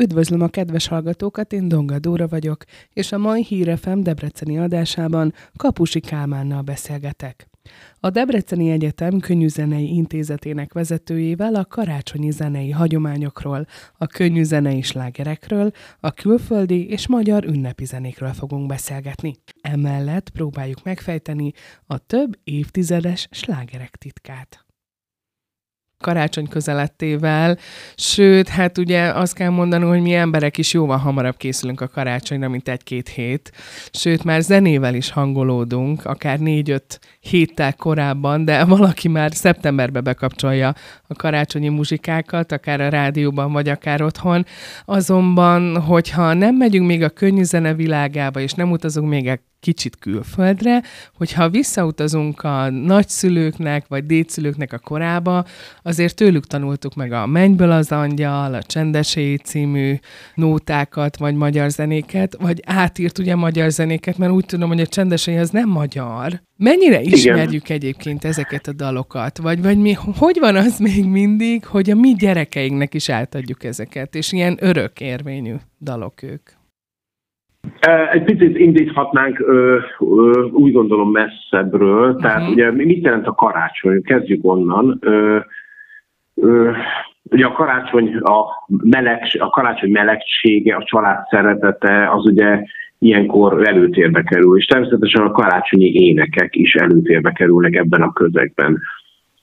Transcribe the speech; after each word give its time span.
Üdvözlöm 0.00 0.40
a 0.40 0.48
kedves 0.48 0.86
hallgatókat, 0.86 1.52
én 1.52 1.68
Donga 1.68 1.98
Dóra 1.98 2.28
vagyok, 2.28 2.64
és 2.92 3.12
a 3.12 3.18
mai 3.18 3.44
Hírefem 3.44 4.02
Debreceni 4.02 4.58
adásában 4.58 5.32
Kapusi 5.56 6.00
Kálmánnal 6.00 6.62
beszélgetek. 6.62 7.48
A 8.00 8.10
Debreceni 8.10 8.70
Egyetem 8.70 9.18
Könnyűzenei 9.18 9.94
Intézetének 9.94 10.72
vezetőjével 10.72 11.54
a 11.54 11.64
karácsonyi 11.64 12.30
zenei 12.30 12.70
hagyományokról, 12.70 13.66
a 13.92 14.06
könnyűzenei 14.06 14.82
slágerekről, 14.82 15.70
a 16.00 16.10
külföldi 16.10 16.88
és 16.88 17.08
magyar 17.08 17.44
ünnepi 17.44 17.84
zenékről 17.84 18.32
fogunk 18.32 18.66
beszélgetni. 18.66 19.34
Emellett 19.60 20.30
próbáljuk 20.30 20.84
megfejteni 20.84 21.52
a 21.86 21.98
több 21.98 22.38
évtizedes 22.44 23.28
slágerek 23.30 23.96
titkát 23.96 24.67
karácsony 26.00 26.48
közelettével, 26.48 27.58
sőt, 27.94 28.48
hát 28.48 28.78
ugye 28.78 29.02
azt 29.02 29.34
kell 29.34 29.50
mondani, 29.50 29.84
hogy 29.84 30.00
mi 30.00 30.14
emberek 30.14 30.58
is 30.58 30.72
jóval 30.72 30.96
hamarabb 30.96 31.36
készülünk 31.36 31.80
a 31.80 31.88
karácsonyra, 31.88 32.48
mint 32.48 32.68
egy-két 32.68 33.08
hét, 33.08 33.52
sőt, 33.92 34.24
már 34.24 34.42
zenével 34.42 34.94
is 34.94 35.10
hangolódunk, 35.10 36.04
akár 36.04 36.38
négy-öt 36.38 37.00
héttel 37.20 37.74
korábban, 37.74 38.44
de 38.44 38.64
valaki 38.64 39.08
már 39.08 39.34
szeptemberbe 39.34 40.00
bekapcsolja 40.00 40.74
a 41.08 41.14
karácsonyi 41.14 41.68
muzsikákat, 41.68 42.52
akár 42.52 42.80
a 42.80 42.88
rádióban, 42.88 43.52
vagy 43.52 43.68
akár 43.68 44.02
otthon. 44.02 44.46
Azonban, 44.84 45.80
hogyha 45.80 46.32
nem 46.32 46.56
megyünk 46.56 46.86
még 46.86 47.02
a 47.02 47.08
könnyű 47.08 47.42
zene 47.42 47.74
világába, 47.74 48.40
és 48.40 48.52
nem 48.52 48.70
utazunk 48.70 49.08
még 49.08 49.26
egy 49.26 49.40
kicsit 49.60 49.96
külföldre, 49.96 50.82
hogyha 51.16 51.48
visszautazunk 51.48 52.42
a 52.42 52.70
nagyszülőknek, 52.70 53.84
vagy 53.88 54.06
dédszülőknek 54.06 54.72
a 54.72 54.78
korába, 54.78 55.44
azért 55.82 56.16
tőlük 56.16 56.46
tanultuk 56.46 56.94
meg 56.94 57.12
a 57.12 57.26
Mennyből 57.26 57.70
az 57.70 57.92
angyal, 57.92 58.54
a 58.54 58.62
Csendesé 58.62 59.34
című 59.34 59.94
nótákat, 60.34 61.16
vagy 61.16 61.34
magyar 61.34 61.70
zenéket, 61.70 62.36
vagy 62.40 62.62
átírt 62.66 63.18
ugye 63.18 63.34
magyar 63.34 63.70
zenéket, 63.70 64.18
mert 64.18 64.32
úgy 64.32 64.44
tudom, 64.44 64.68
hogy 64.68 64.80
a 64.80 64.86
Csendesé 64.86 65.38
az 65.38 65.50
nem 65.50 65.68
magyar. 65.68 66.42
Mennyire 66.56 67.00
ismerjük 67.00 67.64
Igen. 67.64 67.76
egyébként 67.76 68.24
ezeket 68.24 68.66
a 68.66 68.72
dalokat? 68.72 69.38
Vagy, 69.38 69.62
vagy 69.62 69.78
mi, 69.78 69.92
hogy 69.92 70.36
van 70.40 70.56
az 70.56 70.78
még 70.78 70.97
mindig, 71.06 71.64
hogy 71.64 71.90
a 71.90 71.94
mi 71.94 72.12
gyerekeinknek 72.12 72.94
is 72.94 73.10
átadjuk 73.10 73.64
ezeket, 73.64 74.14
és 74.14 74.32
ilyen 74.32 74.56
örök 74.60 75.00
érvényű 75.00 75.54
dalok 75.80 76.22
ők? 76.22 76.42
Egy 78.12 78.22
picit 78.22 78.58
indíthatnánk 78.58 79.44
úgy 80.52 80.72
gondolom 80.72 81.10
messzebbről, 81.10 82.16
tehát 82.16 82.40
uh-huh. 82.40 82.54
ugye 82.54 82.70
mit 82.70 83.04
jelent 83.04 83.26
a 83.26 83.34
karácsony? 83.34 84.02
Kezdjük 84.02 84.44
onnan. 84.44 85.00
Ugye 87.22 87.44
a 87.44 87.52
karácsony, 87.52 88.16
a, 88.16 88.44
meleg, 88.66 89.22
a 89.38 89.50
karácsony 89.50 89.90
melegsége, 89.90 90.74
a 90.74 90.84
család 90.84 91.26
szeretete, 91.30 92.10
az 92.10 92.26
ugye 92.26 92.62
ilyenkor 92.98 93.68
előtérbe 93.68 94.22
kerül, 94.22 94.58
és 94.58 94.64
természetesen 94.64 95.22
a 95.22 95.30
karácsonyi 95.30 95.92
énekek 95.92 96.56
is 96.56 96.74
előtérbe 96.74 97.30
kerülnek 97.30 97.74
ebben 97.74 98.02
a 98.02 98.12
közegben. 98.12 98.80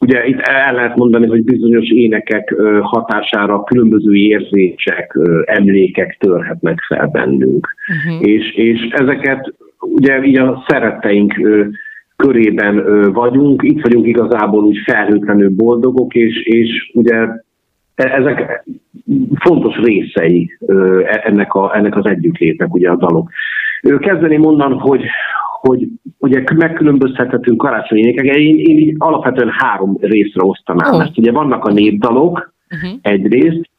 Ugye 0.06 0.25
itt 0.25 0.39
el 0.39 0.73
lehet 0.73 0.95
mondani, 0.95 1.28
hogy 1.28 1.44
bizonyos 1.44 1.89
énekek 1.89 2.56
hatására 2.81 3.64
különböző 3.64 4.14
érzések, 4.14 5.17
emlékek 5.45 6.17
törhetnek 6.20 6.80
fel 6.88 7.08
bennünk. 7.08 7.75
Uh-huh. 7.88 8.28
És, 8.30 8.52
és 8.56 8.88
ezeket 8.92 9.53
ugye 9.80 10.23
így 10.23 10.38
a 10.38 10.64
szeretteink 10.67 11.33
körében 12.16 12.83
vagyunk, 13.14 13.64
itt 13.64 13.81
vagyunk 13.81 14.08
igazából 14.08 14.64
úgy 14.64 14.78
felhőtlenül 14.86 15.50
boldogok, 15.50 16.14
és, 16.14 16.44
és 16.44 16.92
ugye 16.94 17.16
e, 17.95 18.06
ezek 18.06 18.64
fontos 19.36 19.76
részei 19.76 20.58
ennek, 21.23 21.53
a, 21.53 21.78
ennek 21.78 21.95
az 21.95 22.06
együttlétnek 22.06 22.73
ugye 22.73 22.89
a 22.89 22.95
dalok. 22.95 23.30
Kezdeni 24.00 24.38
mondan, 24.38 24.80
hogy, 24.80 25.02
hogy 25.61 25.88
ugye 26.20 26.44
megkülönböztethetünk 26.56 27.58
karácsonyi 27.58 28.02
énekeket. 28.02 28.36
Én, 28.36 28.55
én 28.55 28.77
így 28.77 28.95
alapvetően 28.98 29.49
három 29.49 29.98
részre 29.99 30.43
osztanám 30.43 30.93
oh. 30.93 31.02
ezt. 31.02 31.17
Ugye 31.17 31.32
vannak 31.32 31.66
a 31.66 31.71
népdalok 31.71 32.54
uh-huh. 32.70 32.99
egyrészt, 33.02 33.70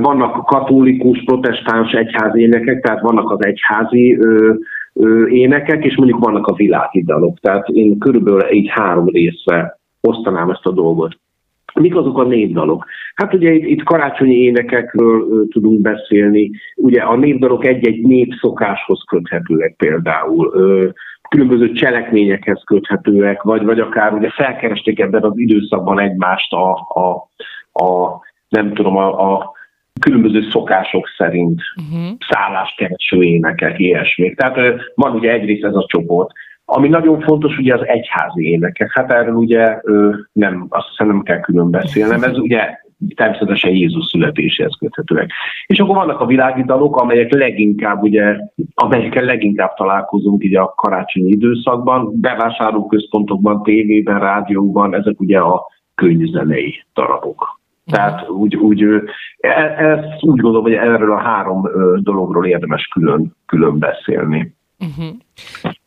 vannak 0.00 0.46
katolikus, 0.46 1.22
protestáns 1.24 1.92
egyházi 1.92 2.40
énekek, 2.40 2.82
tehát 2.82 3.00
vannak 3.00 3.30
az 3.30 3.44
egyházi 3.44 4.16
ö, 4.16 4.54
ö, 4.92 5.26
énekek, 5.28 5.84
és 5.84 5.96
mondjuk 5.96 6.24
vannak 6.24 6.46
a 6.46 6.54
világi 6.54 7.02
dalok. 7.02 7.38
Tehát 7.38 7.68
én 7.68 7.98
körülbelül 7.98 8.52
így 8.52 8.68
három 8.68 9.08
részre 9.08 9.78
osztanám 10.00 10.50
ezt 10.50 10.66
a 10.66 10.72
dolgot. 10.72 11.18
Mik 11.74 11.96
azok 11.96 12.18
a 12.18 12.24
népdalok? 12.24 12.86
Hát 13.14 13.34
ugye 13.34 13.52
itt, 13.52 13.64
itt 13.64 13.82
karácsonyi 13.82 14.34
énekekről 14.34 15.26
ö, 15.30 15.44
tudunk 15.48 15.80
beszélni. 15.80 16.50
Ugye 16.76 17.00
a 17.00 17.16
népdalok 17.16 17.64
egy-egy 17.64 18.02
népszokáshoz 18.02 19.02
köthetőek 19.06 19.74
például. 19.76 20.50
Ö, 20.54 20.88
különböző 21.28 21.72
cselekményekhez 21.72 22.62
köthetőek, 22.64 23.42
vagy, 23.42 23.64
vagy 23.64 23.80
akár 23.80 24.12
ugye 24.12 24.30
felkeresték 24.30 25.00
ebben 25.00 25.22
az 25.22 25.38
időszakban 25.38 26.00
egymást 26.00 26.52
a, 26.52 26.72
a, 26.74 27.28
a 27.84 28.20
nem 28.48 28.74
tudom, 28.74 28.96
a, 28.96 29.32
a 29.32 29.52
különböző 30.00 30.48
szokások 30.50 31.08
szerint 31.16 31.60
uh-huh. 31.76 32.16
szálláskereső 32.28 33.22
énekek, 33.22 33.78
ilyesmik. 33.78 34.36
Tehát 34.36 34.80
van 34.94 35.14
ugye 35.14 35.32
egyrészt 35.32 35.64
ez 35.64 35.74
a 35.74 35.86
csoport. 35.88 36.30
Ami 36.72 36.88
nagyon 36.88 37.20
fontos, 37.20 37.58
ugye 37.58 37.74
az 37.74 37.86
egyházi 37.86 38.50
énekek. 38.50 38.92
Hát 38.92 39.12
erről 39.12 39.34
ugye 39.34 39.80
nem, 40.32 40.66
azt 40.68 40.88
hiszem 40.88 41.06
nem 41.06 41.22
kell 41.22 41.40
külön 41.40 41.70
beszélnem. 41.70 42.22
Ez 42.22 42.38
ugye 42.38 42.78
természetesen 43.14 43.70
Jézus 43.70 44.04
születéséhez 44.04 44.76
köthetőek. 44.78 45.30
És 45.66 45.80
akkor 45.80 45.94
vannak 45.94 46.20
a 46.20 46.26
világi 46.26 46.62
dalok, 46.62 46.96
amelyek 46.96 47.32
leginkább, 47.32 48.02
ugye, 48.02 48.36
amelyekkel 48.74 49.24
leginkább 49.24 49.74
találkozunk 49.74 50.42
ugye 50.42 50.60
a 50.60 50.74
karácsonyi 50.76 51.28
időszakban, 51.28 52.20
bevásárlóközpontokban, 52.20 53.62
tévében, 53.62 54.20
rádióban, 54.20 54.94
ezek 54.94 55.20
ugye 55.20 55.38
a 55.38 55.66
könyvzenei 55.94 56.84
darabok. 56.94 57.60
Tehát 57.86 58.28
úgy, 58.28 58.56
úgy, 58.56 58.84
e, 59.40 59.50
ez 59.78 59.98
úgy 60.20 60.40
gondolom, 60.40 60.62
hogy 60.62 60.72
erről 60.72 61.12
a 61.12 61.20
három 61.20 61.62
dologról 61.96 62.46
érdemes 62.46 62.86
külön, 62.86 63.36
külön 63.46 63.78
beszélni. 63.78 64.58
Uh-huh. 64.80 65.16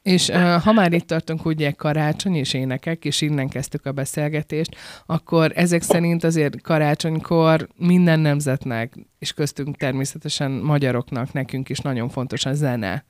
És 0.01 0.29
uh, 0.29 0.61
ha 0.63 0.71
már 0.71 0.93
itt 0.93 1.07
tartunk 1.07 1.45
ugye 1.45 1.71
karácsony 1.71 2.35
és 2.35 2.53
énekek, 2.53 3.05
és 3.05 3.21
innen 3.21 3.49
kezdtük 3.49 3.85
a 3.85 3.91
beszélgetést, 3.91 4.75
akkor 5.05 5.51
ezek 5.55 5.81
szerint 5.81 6.23
azért 6.23 6.61
karácsonykor 6.61 7.67
minden 7.77 8.19
nemzetnek, 8.19 8.93
és 9.19 9.33
köztünk 9.33 9.75
természetesen 9.75 10.51
magyaroknak, 10.51 11.33
nekünk 11.33 11.69
is 11.69 11.79
nagyon 11.79 12.09
fontos 12.09 12.45
a 12.45 12.53
zene 12.53 13.03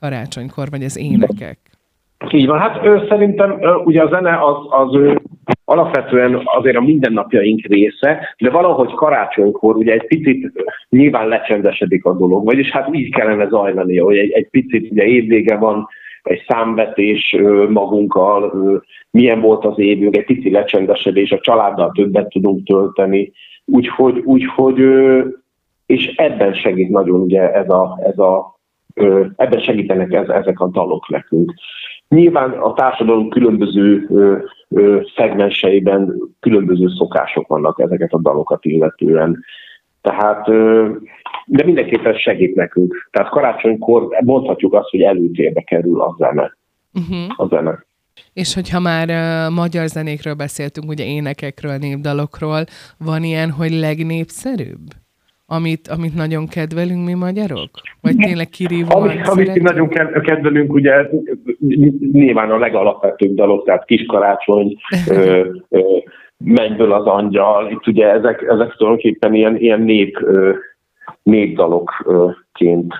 karácsonykor, 0.00 0.70
vagy 0.70 0.84
az 0.84 0.96
énekek. 0.96 1.58
Így 2.30 2.46
van, 2.46 2.58
hát 2.58 2.84
ő, 2.84 3.06
szerintem 3.08 3.60
ugye 3.84 4.02
a 4.02 4.08
zene 4.08 4.44
az, 4.44 4.56
az 4.70 4.94
ő, 4.94 5.22
alapvetően 5.64 6.42
azért 6.44 6.76
a 6.76 6.80
mindennapjaink 6.80 7.66
része, 7.66 8.34
de 8.38 8.50
valahogy 8.50 8.92
karácsonykor 8.94 9.76
ugye 9.76 9.92
egy 9.92 10.06
picit 10.06 10.52
nyilván 10.88 11.28
lecsendesedik 11.28 12.04
a 12.04 12.16
dolog, 12.16 12.44
vagyis 12.44 12.70
hát 12.70 12.94
így 12.94 13.14
kellene 13.14 13.48
zajlani, 13.48 13.98
hogy 13.98 14.16
egy, 14.16 14.30
egy 14.30 14.48
picit 14.50 14.90
ugye 14.90 15.04
évvége 15.04 15.56
van, 15.56 15.88
egy 16.22 16.44
számvetés 16.48 17.36
magunkkal, 17.68 18.52
milyen 19.10 19.40
volt 19.40 19.64
az 19.64 19.78
évünk, 19.78 20.16
egy 20.16 20.24
pici 20.24 20.50
lecsendesedés, 20.50 21.30
a 21.30 21.40
családdal 21.40 21.92
többet 21.94 22.28
tudunk 22.28 22.66
tölteni, 22.66 23.32
úgyhogy, 23.64 24.18
úgyhogy 24.24 24.82
és 25.86 26.06
ebben 26.16 26.54
segít 26.54 26.88
nagyon 26.88 27.20
ugye 27.20 27.52
ez 27.52 27.68
a, 27.68 27.98
ez 28.04 28.18
a 28.18 28.58
ebben 29.36 29.60
segítenek 29.60 30.12
ez, 30.12 30.28
ezek 30.28 30.60
a 30.60 30.68
dalok 30.68 31.08
nekünk. 31.08 31.54
Nyilván 32.08 32.50
a 32.50 32.72
társadalom 32.72 33.28
különböző 33.28 34.06
ö, 34.10 34.36
ö, 34.68 35.00
szegmenseiben 35.16 36.14
különböző 36.40 36.88
szokások 36.96 37.46
vannak 37.46 37.80
ezeket 37.80 38.12
a 38.12 38.20
dalokat 38.20 38.64
illetően. 38.64 39.44
Tehát, 40.00 40.48
ö, 40.48 40.90
de 41.46 41.64
mindenképpen 41.64 42.14
segít 42.14 42.54
nekünk. 42.54 43.08
Tehát 43.10 43.30
karácsonykor 43.30 44.08
mondhatjuk 44.24 44.74
azt, 44.74 44.90
hogy 44.90 45.00
előtérbe 45.00 45.60
kerül 45.60 46.00
a 46.00 46.14
zene. 46.18 46.56
Uh-huh. 46.92 47.32
A 47.36 47.46
zene. 47.46 47.84
És 48.32 48.54
hogyha 48.54 48.80
már 48.80 49.08
uh, 49.08 49.54
magyar 49.54 49.86
zenékről 49.86 50.34
beszéltünk, 50.34 50.88
ugye 50.88 51.04
énekekről, 51.04 51.76
népdalokról, 51.76 52.64
van 52.98 53.22
ilyen, 53.22 53.50
hogy 53.50 53.70
legnépszerűbb? 53.70 55.03
Amit, 55.54 55.88
amit 55.88 56.14
nagyon 56.14 56.46
kedvelünk 56.48 57.04
mi 57.04 57.14
magyarok? 57.14 57.70
Vagy 58.00 58.16
tényleg 58.16 58.48
kirívóan 58.48 59.08
Amit, 59.08 59.26
amit 59.26 59.54
mi 59.54 59.60
nagyon 59.60 59.88
kedvelünk, 60.22 60.72
ugye 60.72 60.92
nyilván 62.12 62.50
a 62.50 62.58
legalapvetőbb 62.58 63.34
dalok, 63.34 63.64
tehát 63.64 63.84
Kiskarácsony, 63.84 64.76
ö, 65.08 65.46
ö, 65.68 65.80
Mennyből 66.44 66.92
az 66.92 67.06
angyal, 67.06 67.70
itt 67.70 67.86
ugye 67.86 68.10
ezek, 68.10 68.42
ezek 68.42 68.74
tulajdonképpen 68.76 69.34
ilyen, 69.34 69.56
ilyen 69.56 69.80
nép, 69.80 70.18
ö, 70.22 70.52
népdalokként 71.22 72.94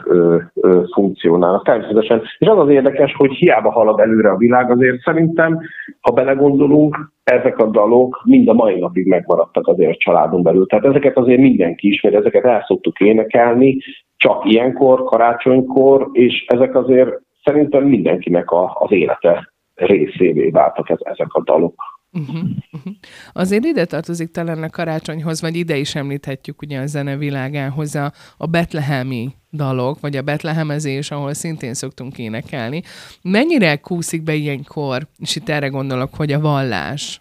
funkcionálnak. 0.95 1.65
Természetesen. 1.65 2.23
És 2.39 2.47
az 2.47 2.59
az 2.59 2.69
érdekes, 2.69 3.15
hogy 3.17 3.33
hiába 3.33 3.71
halad 3.71 4.01
előre 4.01 4.31
a 4.31 4.37
világ, 4.37 4.71
azért 4.71 5.01
szerintem, 5.01 5.61
ha 6.01 6.13
belegondolunk, 6.13 7.13
ezek 7.25 7.59
a 7.59 7.67
dalok 7.67 8.23
mind 8.25 8.49
a 8.49 8.53
mai 8.53 8.79
napig 8.79 9.07
megmaradtak 9.07 9.67
azért 9.67 9.91
a 9.91 9.99
családon 9.99 10.43
belül. 10.43 10.67
Tehát 10.67 10.85
ezeket 10.85 11.17
azért 11.17 11.41
mindenki 11.41 11.89
ismeri, 11.89 12.17
ezeket 12.17 12.45
el 12.45 12.65
szoktuk 12.67 13.01
énekelni, 13.01 13.79
csak 14.17 14.45
ilyenkor, 14.45 15.05
karácsonykor, 15.05 16.09
és 16.13 16.45
ezek 16.47 16.75
azért 16.75 17.21
szerintem 17.45 17.85
mindenkinek 17.85 18.51
a, 18.51 18.77
az 18.79 18.93
élete 18.93 19.53
részévé 19.75 20.49
váltak 20.49 20.91
ez, 20.91 20.99
ezek 21.01 21.33
a 21.33 21.43
dalok. 21.43 21.75
Uh-huh, 22.17 22.51
uh-huh. 22.73 22.95
Azért 23.33 23.65
ide 23.65 23.85
tartozik 23.85 24.31
talán 24.31 24.63
a 24.63 24.71
karácsonyhoz, 24.71 25.41
vagy 25.41 25.57
ide 25.57 25.77
is 25.77 25.95
említhetjük 25.95 26.63
ugye 26.63 26.79
a 26.81 26.87
zene 26.87 27.17
világához 27.17 27.95
a, 27.95 28.13
a 28.37 28.47
betlehemi 28.47 29.35
dalok, 29.53 30.01
vagy 30.01 30.17
a 30.17 30.23
betlehemezés, 30.23 31.11
ahol 31.11 31.35
szintén 31.35 31.75
szoktunk 31.75 32.19
énekelni. 32.19 32.83
Mennyire 33.23 33.77
kúszik 33.77 34.23
be 34.23 34.35
ilyenkor, 34.35 35.07
és 35.19 35.37
itt 35.37 35.49
erre 35.49 35.69
gondolok, 35.69 36.15
hogy 36.15 36.33
a 36.33 36.41
vallás, 36.41 37.21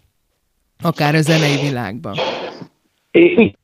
akár 0.82 1.14
a 1.14 1.20
zenei 1.20 1.56
világban? 1.60 2.14
É, 3.10 3.54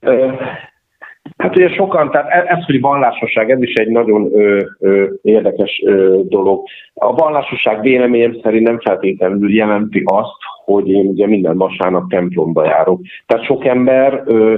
Hát 1.37 1.57
ugye 1.57 1.69
sokan, 1.69 2.11
tehát 2.11 2.31
e- 2.31 2.57
ez, 2.57 2.65
hogy 2.65 2.81
vallásosság, 2.81 3.51
ez 3.51 3.63
is 3.63 3.73
egy 3.73 3.89
nagyon 3.89 4.31
ö, 4.33 4.61
ö, 4.79 5.07
érdekes 5.23 5.83
ö, 5.85 6.21
dolog. 6.23 6.67
A 6.95 7.15
vallásosság 7.15 7.81
véleményem 7.81 8.39
szerint 8.43 8.67
nem 8.67 8.81
feltétlenül 8.81 9.55
jelenti 9.55 10.03
azt, 10.05 10.37
hogy 10.65 10.89
én 10.89 11.07
ugye 11.07 11.27
minden 11.27 11.57
vasárnap 11.57 12.11
templomba 12.11 12.65
járok. 12.65 13.01
Tehát 13.27 13.45
sok 13.45 13.65
ember 13.65 14.23
ö, 14.27 14.57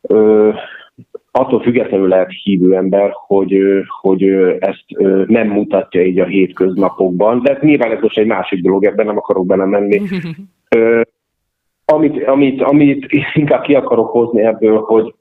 ö, 0.00 0.50
attól 1.30 1.60
függetlenül 1.60 2.08
lehet 2.08 2.32
hívő 2.42 2.74
ember, 2.74 3.10
hogy, 3.26 3.58
hogy 4.00 4.22
ezt 4.58 4.84
nem 5.26 5.48
mutatja 5.48 6.02
így 6.02 6.18
a 6.18 6.24
hétköznapokban, 6.24 7.42
de 7.42 7.58
nyilván 7.60 7.92
ez 7.92 8.00
most 8.00 8.18
egy 8.18 8.26
másik 8.26 8.62
dolog, 8.62 8.84
ebben 8.84 9.06
nem 9.06 9.16
akarok 9.16 9.46
belemenni. 9.46 10.00
amit, 11.92 12.24
amit, 12.24 12.62
amit 12.62 13.06
inkább 13.34 13.62
ki 13.62 13.74
akarok 13.74 14.10
hozni 14.10 14.42
ebből, 14.42 14.78
hogy 14.80 15.14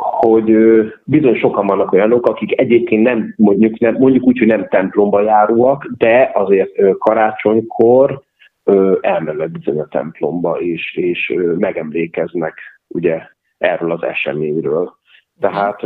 hogy 0.00 0.56
bizony 1.04 1.34
sokan 1.34 1.66
vannak 1.66 1.92
olyanok, 1.92 2.26
akik 2.26 2.60
egyébként 2.60 3.02
nem, 3.02 3.34
mondjuk, 3.36 3.78
nem, 3.78 3.96
mondjuk 3.98 4.26
úgy, 4.26 4.38
hogy 4.38 4.46
nem 4.46 4.68
templomba 4.68 5.22
járóak, 5.22 5.90
de 5.96 6.30
azért 6.34 6.98
karácsonykor 6.98 8.22
elmennek 9.00 9.50
bizony 9.50 9.80
a 9.80 9.86
templomba, 9.86 10.60
és, 10.60 10.96
és 10.96 11.34
megemlékeznek 11.58 12.58
ugye 12.88 13.20
erről 13.58 13.90
az 13.92 14.02
eseményről. 14.02 14.96
Tehát 15.40 15.82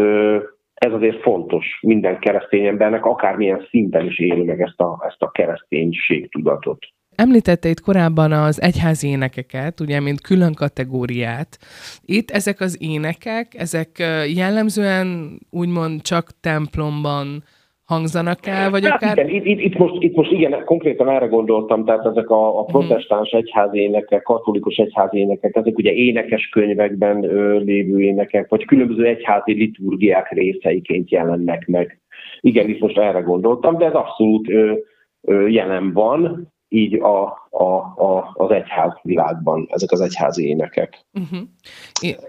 ez 0.75 0.93
azért 0.93 1.23
fontos 1.23 1.79
minden 1.83 2.19
keresztény 2.19 2.67
embernek, 2.67 3.05
akármilyen 3.05 3.67
szinten 3.71 4.07
is 4.07 4.19
éli 4.19 4.45
meg 4.45 4.61
ezt 4.61 4.81
a, 4.81 5.05
ezt 5.07 5.23
a 5.23 5.31
kereszténység 5.31 6.31
tudatot. 6.31 6.87
Említette 7.17 7.69
itt 7.69 7.81
korábban 7.81 8.33
az 8.33 8.63
egyházi 8.63 9.09
énekeket, 9.09 9.81
ugye, 9.81 10.01
mint 10.01 10.21
külön 10.21 10.55
kategóriát. 10.55 11.59
Itt 12.05 12.31
ezek 12.31 12.61
az 12.61 12.77
énekek, 12.81 13.55
ezek 13.55 13.89
jellemzően 14.35 15.39
úgymond 15.51 16.03
csak 16.03 16.31
templomban 16.41 17.43
hangzanak 17.85 18.47
el, 18.47 18.71
vagy 18.71 18.87
hát 18.87 19.03
akár... 19.03 19.19
Igen, 19.19 19.31
itt, 19.31 19.45
itt, 19.45 19.61
itt, 19.61 19.79
most, 19.79 20.03
itt 20.03 20.15
most 20.15 20.33
igen, 20.33 20.65
konkrétan 20.65 21.09
erre 21.09 21.27
gondoltam, 21.27 21.85
tehát 21.85 22.07
ezek 22.07 22.31
a, 22.31 22.59
a 22.59 22.63
mhm. 22.63 22.71
protestáns 22.71 23.31
egyházi 23.31 23.79
énekek, 23.79 24.23
katolikus 24.23 24.77
egyházi 24.77 25.19
énekek, 25.19 25.57
ezek 25.57 25.79
ugye 25.79 25.93
énekes 25.93 26.49
könyvekben 26.49 27.25
ö, 27.25 27.59
lévő 27.59 28.01
énekek, 28.01 28.49
vagy 28.49 28.65
különböző 28.65 29.05
egyházi 29.05 29.53
liturgiák 29.53 30.31
részeiként 30.31 31.11
jelennek 31.11 31.67
meg. 31.67 32.01
Igen, 32.41 32.69
itt 32.69 32.81
most 32.81 32.99
erre 32.99 33.21
gondoltam, 33.21 33.79
de 33.79 33.85
ez 33.85 33.93
abszolút 33.93 34.51
ö, 34.51 34.73
ö, 35.21 35.49
jelen 35.49 35.93
van, 35.93 36.52
így 36.73 36.95
a, 36.95 37.23
a, 37.51 37.65
a, 37.97 38.33
az 38.35 38.51
egyház 38.51 38.93
világban, 39.03 39.67
ezek 39.71 39.93
az 39.93 40.01
egyházi 40.01 40.47
énekek. 40.47 41.05
Uh-huh. 41.13 41.49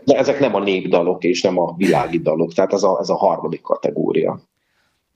De 0.04 0.18
ezek 0.18 0.40
nem 0.40 0.56
a 0.56 0.60
népdalok 0.60 1.24
és 1.24 1.42
nem 1.42 1.60
a 1.60 1.74
világi 1.78 2.20
dalok, 2.20 2.54
tehát 2.54 2.74
ez 2.74 2.84
a, 2.84 2.98
ez 3.00 3.10
a 3.10 3.16
harmadik 3.16 3.62
kategória. 3.62 4.40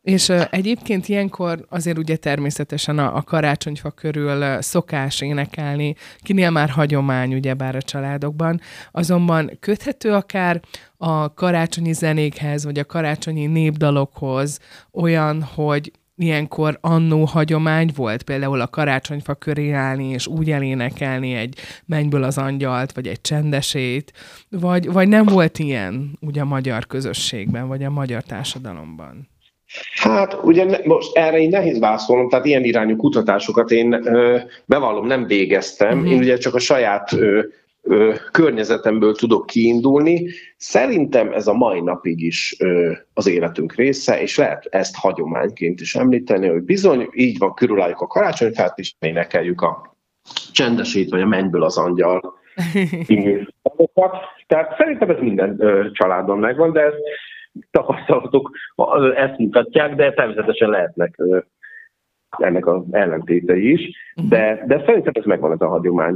És 0.02 0.30
egyébként 0.30 1.08
ilyenkor 1.08 1.66
azért 1.70 1.98
ugye 1.98 2.16
természetesen 2.16 3.00
a, 3.00 3.16
a 3.16 3.22
karácsonyfa 3.22 3.92
körül 3.92 4.62
szokás 4.62 5.22
énekelni, 5.22 5.96
kinél 6.22 6.50
már 6.50 6.70
hagyomány 6.70 7.34
ugyebár 7.34 7.76
a 7.76 7.82
családokban, 7.82 8.60
azonban 8.92 9.52
köthető 9.60 10.12
akár 10.14 10.60
a 10.98 11.34
karácsonyi 11.34 11.94
zenékhez, 11.94 12.66
vagy 12.66 12.80
a 12.80 12.86
karácsonyi 12.86 13.46
népdalokhoz 13.46 14.60
olyan, 14.92 15.44
hogy 15.44 15.92
ilyenkor 16.18 16.78
annó 16.82 17.24
hagyomány 17.24 17.90
volt, 17.96 18.24
például 18.24 18.62
a 18.62 18.68
karácsonyfa 18.68 19.34
köré 19.34 19.72
állni, 19.72 20.10
és 20.10 20.28
úgy 20.28 20.52
elénekelni 20.52 21.34
egy 21.34 21.56
mennyből 21.86 22.24
az 22.24 22.38
angyalt, 22.38 22.92
vagy 22.92 23.08
egy 23.08 23.22
csendesét, 23.22 24.12
vagy, 24.50 24.92
vagy 24.92 25.08
nem 25.08 25.26
volt 25.26 25.60
ilyen 25.60 26.18
ugye 26.22 26.42
a 26.42 26.46
magyar 26.46 26.86
közösségben, 26.86 27.68
vagy 27.68 27.84
a 27.84 27.90
magyar 27.90 28.24
társadalomban? 28.24 29.28
Hát 29.96 30.38
ugye 30.44 30.80
most 30.84 31.18
erre 31.18 31.38
én 31.38 31.50
nehéz 31.50 31.80
válaszolnom, 31.80 32.30
tehát 32.30 32.46
ilyen 32.46 32.64
irányú 32.64 32.96
kutatásokat 32.96 33.72
én 33.72 33.94
ö, 33.94 34.38
bevallom 34.66 35.06
nem 35.06 35.26
végeztem, 35.26 35.98
uh-huh. 35.98 36.12
én 36.12 36.20
ugye 36.20 36.38
csak 36.38 36.56
a 36.56 36.60
saját 36.60 37.14
ö, 37.14 37.42
ö, 37.88 38.14
környezetemből 38.32 39.16
tudok 39.16 39.46
kiindulni. 39.46 40.28
Szerintem 40.58 41.32
ez 41.32 41.48
a 41.48 41.54
mai 41.54 41.82
napig 41.82 42.22
is 42.22 42.56
ö, 42.60 42.92
az 43.14 43.28
életünk 43.28 43.76
része, 43.76 44.22
és 44.22 44.38
lehet 44.38 44.66
ezt 44.70 44.96
hagyományként 44.96 45.80
is 45.80 45.96
említeni, 45.96 46.48
hogy 46.48 46.64
bizony 46.64 47.10
így 47.14 47.38
van, 47.38 47.54
körülálljuk 47.54 48.02
a 48.02 48.08
karácsonyfát, 48.08 48.80
és 48.80 48.94
énekeljük 49.00 49.62
a 49.62 49.96
csendesét, 50.52 51.10
vagy 51.10 51.22
a 51.22 51.28
mennyből 51.28 51.64
az 51.64 51.78
angyal. 51.78 52.36
Tehát 54.48 54.76
szerintem 54.78 55.10
ez 55.10 55.20
minden 55.20 55.56
ö, 55.60 55.92
családban 55.92 56.40
megvan, 56.40 56.72
de 56.72 56.82
ez 56.82 56.94
tapasztalatok 57.72 58.52
ezt 59.16 59.38
mutatják, 59.38 59.96
de 59.96 60.14
természetesen 60.14 60.70
lehetnek 60.70 61.14
ö, 61.18 61.38
ennek 62.38 62.66
az 62.66 62.84
ellentétei 62.92 63.72
is, 63.72 63.98
de, 64.30 64.64
de 64.68 64.84
szerintem 64.86 65.14
ez 65.16 65.26
megvan 65.26 65.52
ez 65.52 65.62
a 65.62 65.68
hagyomány. 65.68 66.16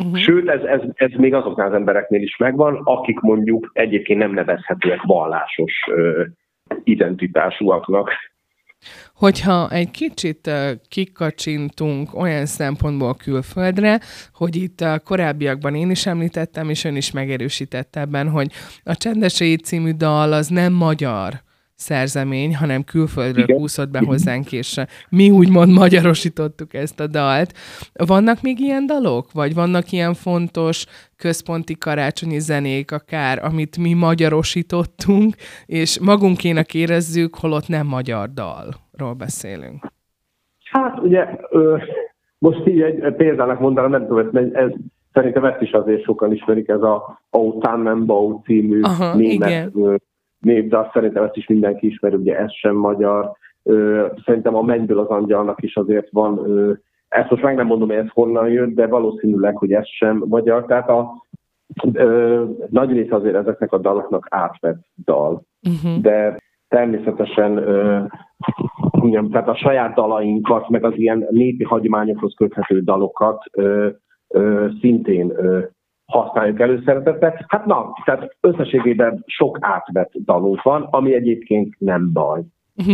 Uh-huh. 0.00 0.18
Sőt, 0.18 0.48
ez, 0.48 0.62
ez, 0.62 0.80
ez 0.94 1.10
még 1.16 1.34
azoknál 1.34 1.66
az 1.66 1.74
embereknél 1.74 2.22
is 2.22 2.36
megvan, 2.36 2.80
akik 2.84 3.20
mondjuk 3.20 3.70
egyébként 3.72 4.18
nem 4.18 4.32
nevezhetőek 4.32 5.02
vallásos 5.02 5.72
ö, 5.88 6.24
identitásúaknak. 6.84 8.10
Hogyha 9.14 9.70
egy 9.70 9.90
kicsit 9.90 10.50
kikacsintunk 10.88 12.14
olyan 12.14 12.46
szempontból 12.46 13.14
külföldre, 13.14 13.98
hogy 14.34 14.56
itt 14.56 14.80
a 14.80 15.00
korábbiakban 15.04 15.74
én 15.74 15.90
is 15.90 16.06
említettem, 16.06 16.68
és 16.68 16.84
ön 16.84 16.96
is 16.96 17.12
megerősítette 17.12 18.00
ebben, 18.00 18.28
hogy 18.28 18.46
a 18.84 18.96
Csendesei 18.96 19.56
című 19.56 19.90
dal 19.90 20.32
az 20.32 20.48
nem 20.48 20.72
magyar 20.72 21.32
szerzemény, 21.80 22.56
hanem 22.56 22.84
külföldről 22.84 23.44
Igen. 23.44 23.56
kúszott 23.56 23.90
be 23.90 24.00
hozzánk, 24.04 24.52
és 24.52 24.80
mi 25.08 25.30
úgymond 25.30 25.72
magyarosítottuk 25.72 26.74
ezt 26.74 27.00
a 27.00 27.06
dalt. 27.06 27.52
Vannak 28.06 28.42
még 28.42 28.58
ilyen 28.58 28.86
dalok? 28.86 29.32
Vagy 29.32 29.54
vannak 29.54 29.92
ilyen 29.92 30.14
fontos 30.14 30.86
központi 31.16 31.78
karácsonyi 31.78 32.38
zenék 32.38 32.92
akár, 32.92 33.44
amit 33.44 33.78
mi 33.78 33.92
magyarosítottunk, 33.94 35.34
és 35.66 36.00
magunkénak 36.00 36.74
érezzük, 36.74 37.34
holott 37.34 37.68
nem 37.68 37.86
magyar 37.86 38.28
dalról 38.32 39.14
beszélünk? 39.18 39.86
Hát 40.70 40.98
ugye 40.98 41.26
ö, 41.50 41.76
most 42.38 42.66
így 42.66 42.80
egy 42.80 43.14
példának 43.16 43.60
mondanám, 43.60 43.90
nem 43.90 44.06
tudom, 44.06 44.28
ez, 44.32 44.44
ez 44.52 44.70
szerintem 45.12 45.44
ezt 45.44 45.60
is 45.60 45.70
azért 45.70 46.02
sokan 46.02 46.32
ismerik, 46.32 46.68
ez 46.68 46.82
a 46.82 47.22
O 47.30 47.58
Tannenbau 47.58 48.40
című 48.42 48.80
Aha, 48.80 49.16
német 49.16 49.48
igen 49.48 50.00
népdal, 50.40 50.90
szerintem 50.92 51.22
ezt 51.24 51.36
is 51.36 51.46
mindenki 51.46 51.86
ismeri, 51.86 52.16
ugye 52.16 52.38
ez 52.38 52.52
sem 52.52 52.74
magyar. 52.74 53.32
Szerintem 54.24 54.54
a 54.54 54.62
Mennyből 54.62 54.98
az 54.98 55.08
angyalnak 55.08 55.62
is 55.62 55.76
azért 55.76 56.10
van, 56.10 56.38
ezt 57.10 57.30
most 57.30 57.42
meg 57.42 57.54
nem 57.54 57.66
mondom, 57.66 57.88
hogy 57.88 57.96
ez 57.96 58.10
honnan 58.12 58.48
jött, 58.48 58.74
de 58.74 58.86
valószínűleg, 58.86 59.56
hogy 59.56 59.72
ez 59.72 59.88
sem 59.88 60.24
magyar. 60.26 60.66
Tehát 60.66 60.88
a 60.88 61.26
ö, 61.92 62.44
nagy 62.68 62.92
része 62.92 63.14
azért 63.14 63.34
ezeknek 63.34 63.72
a 63.72 63.78
daloknak 63.78 64.26
átvett 64.30 64.84
dal. 65.04 65.42
Uh-huh. 65.68 66.00
De 66.00 66.36
természetesen 66.68 67.56
ö, 67.56 68.02
mondjam, 68.90 69.30
tehát 69.30 69.48
a 69.48 69.54
saját 69.54 69.94
dalainkat, 69.94 70.68
meg 70.68 70.84
az 70.84 70.92
ilyen 70.96 71.26
népi 71.30 71.64
hagyományokhoz 71.64 72.34
köthető 72.36 72.80
dalokat 72.80 73.42
ö, 73.52 73.88
ö, 74.28 74.66
szintén 74.80 75.30
ö, 75.30 75.60
használjuk 76.10 76.60
előszeretettel. 76.60 77.44
Hát 77.48 77.66
na, 77.66 77.92
tehát 78.04 78.36
összességében 78.40 79.24
sok 79.26 79.58
átvett 79.60 80.12
dalunk 80.24 80.62
van, 80.62 80.82
ami 80.90 81.14
egyébként 81.14 81.74
nem 81.78 82.12
baj. 82.12 82.40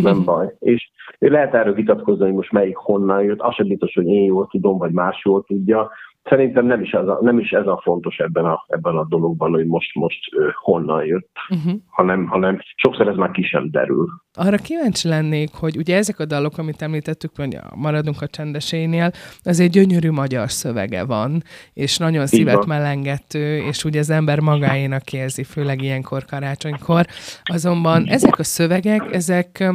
Nem 0.02 0.25
baj. 0.30 0.54
És 0.58 0.90
lehet 1.18 1.54
erről 1.54 1.75
vitatkozni, 1.75 2.25
hogy 2.25 2.35
most 2.35 2.52
melyik 2.52 2.76
honnan 2.76 3.23
jött, 3.23 3.40
az 3.40 3.54
sem 3.54 3.66
biztos, 3.66 3.94
hogy 3.94 4.06
én 4.06 4.25
jól 4.25 4.46
tudom, 4.50 4.78
vagy 4.78 4.92
más 4.92 5.23
jól 5.25 5.44
tudja. 5.44 5.90
Szerintem 6.28 6.66
nem 6.66 6.83
is, 6.83 6.90
ez 6.90 7.06
a, 7.06 7.18
nem 7.23 7.38
is 7.38 7.50
ez 7.50 7.66
a 7.66 7.80
fontos 7.83 8.16
ebben 8.16 8.45
a, 8.45 8.64
ebben 8.68 8.97
a 8.97 9.06
dologban, 9.09 9.50
hogy 9.50 9.66
most, 9.66 9.95
most 9.95 10.35
uh, 10.37 10.47
honnan 10.54 11.04
jött, 11.04 11.30
uh-huh. 11.49 11.73
hanem, 11.87 12.26
hanem 12.26 12.61
sokszor 12.75 13.09
ez 13.09 13.16
már 13.16 13.30
ki 13.30 13.42
sem 13.42 13.71
derül. 13.71 14.09
Arra 14.33 14.56
kíváncsi 14.56 15.09
lennék, 15.09 15.50
hogy 15.54 15.76
ugye 15.76 15.97
ezek 15.97 16.18
a 16.18 16.25
dalok, 16.25 16.59
amit 16.59 16.83
említettük, 16.83 17.30
hogy 17.37 17.59
maradunk 17.75 18.23
a 18.23 18.26
csendesénél, 18.26 19.11
azért 19.42 19.73
gyönyörű 19.73 20.11
magyar 20.11 20.50
szövege 20.50 21.04
van, 21.04 21.42
és 21.73 21.99
nagyon 21.99 22.26
szívet 22.26 22.66
melengető, 22.66 23.56
és 23.56 23.85
ugye 23.85 23.99
az 23.99 24.11
ember 24.11 24.40
magáénak 24.40 25.12
érzi, 25.12 25.45
főleg 25.45 25.83
ilyenkor 25.83 26.25
karácsonykor. 26.25 27.06
Azonban 27.42 28.04
ezek 28.09 28.38
a 28.38 28.45
szövegek, 28.45 29.14
ezek 29.14 29.73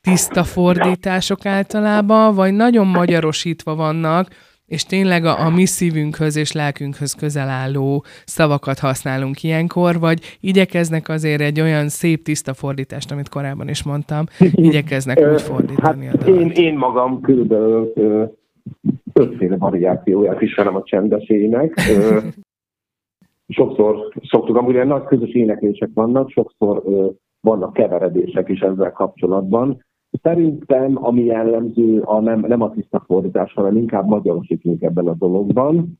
tiszta 0.00 0.44
fordítások 0.44 1.46
általában, 1.46 2.34
vagy 2.34 2.52
nagyon 2.52 2.86
magyarosítva 2.86 3.74
vannak, 3.74 4.28
és 4.70 4.84
tényleg 4.84 5.24
a, 5.24 5.46
a 5.46 5.50
mi 5.50 5.66
szívünkhöz 5.66 6.36
és 6.36 6.52
lelkünkhöz 6.52 7.12
közel 7.14 7.48
álló 7.48 8.04
szavakat 8.24 8.78
használunk 8.78 9.42
ilyenkor, 9.42 9.98
vagy 9.98 10.38
igyekeznek 10.40 11.08
azért 11.08 11.40
egy 11.40 11.60
olyan 11.60 11.88
szép, 11.88 12.22
tiszta 12.22 12.54
fordítást, 12.54 13.10
amit 13.10 13.28
korábban 13.28 13.68
is 13.68 13.82
mondtam, 13.84 14.24
igyekeznek 14.68 15.18
úgy 15.32 15.40
fordítani 15.42 16.06
hát 16.06 16.22
a. 16.22 16.26
Én, 16.26 16.50
én 16.50 16.74
magam 16.74 17.20
körülbelül 17.20 17.92
ötféle 19.12 19.56
variációját 19.56 20.42
ismerem 20.42 20.76
a 20.76 20.82
csendesének. 20.82 21.80
sokszor 23.48 24.12
szoktuk, 24.22 24.56
amúgy 24.56 24.74
ilyen 24.74 24.86
nagy 24.86 25.04
közös 25.04 25.30
éneklések 25.32 25.90
vannak, 25.94 26.30
sokszor 26.30 26.82
vannak 27.40 27.72
keveredések 27.72 28.48
is 28.48 28.60
ezzel 28.60 28.92
kapcsolatban. 28.92 29.84
Szerintem, 30.22 30.98
ami 31.04 31.24
jellemző, 31.24 32.00
a 32.00 32.20
nem, 32.20 32.44
nem 32.48 32.62
a 32.62 32.70
tiszta 32.70 33.02
fordítás, 33.06 33.52
hanem 33.52 33.76
inkább 33.76 34.06
magyarosítunk 34.06 34.82
ebben 34.82 35.06
a 35.06 35.14
dologban. 35.14 35.98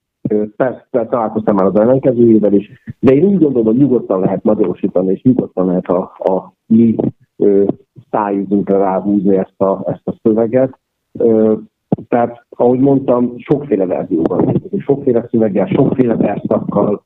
Persze, 0.57 0.88
találkoztam 0.90 1.55
már 1.55 1.64
az 1.64 1.81
ellenkezőjével 1.81 2.52
is, 2.52 2.71
de 2.99 3.14
én 3.14 3.25
úgy 3.25 3.38
gondolom, 3.38 3.64
hogy 3.64 3.76
nyugodtan 3.76 4.21
lehet 4.21 4.45
magyarosítani, 4.45 5.12
és 5.12 5.23
nyugodtan 5.23 5.67
lehet 5.67 5.87
a, 5.87 5.99
a 6.19 6.52
mi 6.67 6.97
szájúzunkra 8.11 8.79
ráhúzni 8.79 9.37
ezt 9.37 9.61
a, 9.61 9.83
ezt 9.87 10.09
a 10.09 10.14
szöveget. 10.23 10.79
Ö, 11.12 11.55
tehát, 12.09 12.47
ahogy 12.49 12.79
mondtam, 12.79 13.35
sokféle 13.38 13.87
verzióban, 13.87 14.62
sokféle 14.79 15.26
szöveggel, 15.31 15.67
sokféle 15.67 16.17
verszakkal, 16.17 17.02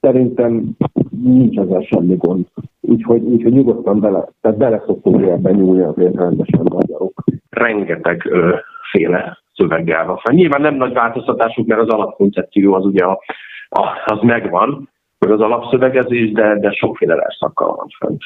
szerintem 0.00 0.76
nincs 1.22 1.58
ezzel 1.58 1.80
semmi 1.80 2.16
gond. 2.16 2.46
Úgyhogy, 2.80 3.22
úgyhogy 3.22 3.52
nyugodtan 3.52 4.00
bele, 4.00 4.28
tehát 4.40 4.58
bele 4.58 4.82
szoktunk 4.86 5.26
ebben 5.26 5.54
nyúlni 5.54 5.82
azért 5.82 6.14
rendesen 6.14 6.66
magyarok. 6.72 7.24
Rengeteg 7.50 8.26
ö, 8.26 8.54
féle 8.90 9.38
szöveggel 9.54 10.06
van. 10.06 10.34
Nyilván 10.34 10.60
nem 10.60 10.74
nagy 10.74 10.92
változtatásuk, 10.92 11.66
mert 11.66 11.80
az 11.80 11.88
alapkoncepció 11.88 12.74
az 12.74 12.84
ugye 12.84 13.04
a, 13.04 13.20
a, 13.68 13.86
az 14.04 14.18
megvan, 14.22 14.88
meg 15.18 15.30
az 15.30 15.40
alapszövegezés, 15.40 16.32
de, 16.32 16.58
de 16.58 16.70
sokféle 16.70 17.14
verszakkal 17.14 17.74
van 17.76 17.86
fent. 17.98 18.22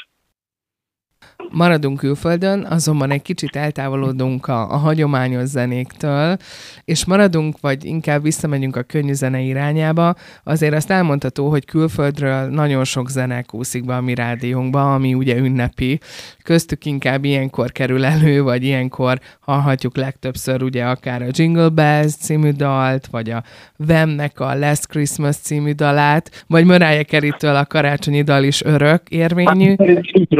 Maradunk 1.51 1.99
külföldön, 1.99 2.67
azonban 2.71 3.11
egy 3.11 3.23
kicsit 3.23 3.57
eltávolodunk 3.57 4.47
a, 4.47 4.73
a 4.73 4.77
hagyományos 4.77 5.49
zenéktől, 5.49 6.37
és 6.85 7.05
maradunk, 7.05 7.61
vagy 7.61 7.85
inkább 7.85 8.23
visszamegyünk 8.23 8.77
a 8.77 8.83
könnyű 8.83 9.13
zene 9.13 9.41
irányába. 9.41 10.15
Azért 10.45 10.75
azt 10.75 10.91
elmondható, 10.91 11.49
hogy 11.49 11.65
külföldről 11.65 12.49
nagyon 12.49 12.85
sok 12.85 13.09
zene 13.09 13.43
kúszik 13.43 13.85
be 13.85 13.97
a 13.97 14.01
mi 14.01 14.15
rádiónkba, 14.15 14.95
ami 14.95 15.15
ugye 15.15 15.37
ünnepi. 15.37 15.99
Köztük 16.43 16.85
inkább 16.85 17.25
ilyenkor 17.25 17.73
kerül 17.73 18.05
elő, 18.05 18.43
vagy 18.43 18.63
ilyenkor 18.63 19.19
hallhatjuk 19.41 19.97
legtöbbször 19.97 20.63
ugye 20.63 20.85
akár 20.85 21.23
a 21.23 21.27
Jingle 21.31 21.69
Bells 21.69 22.15
című 22.15 22.51
dalt, 22.51 23.07
vagy 23.07 23.31
a 23.31 23.43
Vemnek 23.77 24.41
a 24.41 24.55
Last 24.59 24.87
Christmas 24.87 25.37
című 25.37 25.73
dalát, 25.73 26.45
vagy 26.47 26.65
Mariah 26.65 27.05
Carey-től 27.05 27.57
a 27.57 27.65
karácsonyi 27.65 28.23
dal 28.23 28.45
is 28.45 28.65
örök 28.65 29.09
érvényű. 29.09 29.75
Hát, 29.79 29.89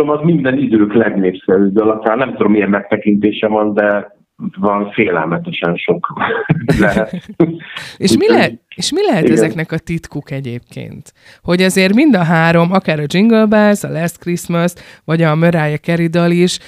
az 0.09 0.21
minden 0.23 0.59
idők 0.85 0.95
legnépszerűbb 0.95 1.73
dal. 1.73 2.15
Nem 2.17 2.31
tudom, 2.31 2.53
milyen 2.53 2.69
megtekintése 2.69 3.49
van, 3.49 3.75
de 3.75 4.13
van 4.59 4.91
félelmetesen 4.91 5.77
sok 5.77 6.07
és, 7.97 8.17
mi 8.17 8.29
lehet, 8.29 8.61
és 8.77 8.93
mi 8.93 9.03
lehet 9.07 9.23
Igen. 9.23 9.37
ezeknek 9.37 9.73
a 9.73 9.79
titkuk 9.79 10.31
egyébként? 10.31 11.13
Hogy 11.43 11.63
azért 11.63 11.95
mind 11.95 12.15
a 12.15 12.23
három, 12.23 12.73
akár 12.73 12.99
a 13.01 13.05
Jingle 13.07 13.47
Bells, 13.47 13.85
a 13.85 13.89
Last 13.89 14.19
Christmas, 14.19 14.73
vagy 15.05 15.23
a 15.23 15.35
Mariah 15.35 15.79
Carey 15.79 16.07
dal 16.07 16.31
is 16.31 16.59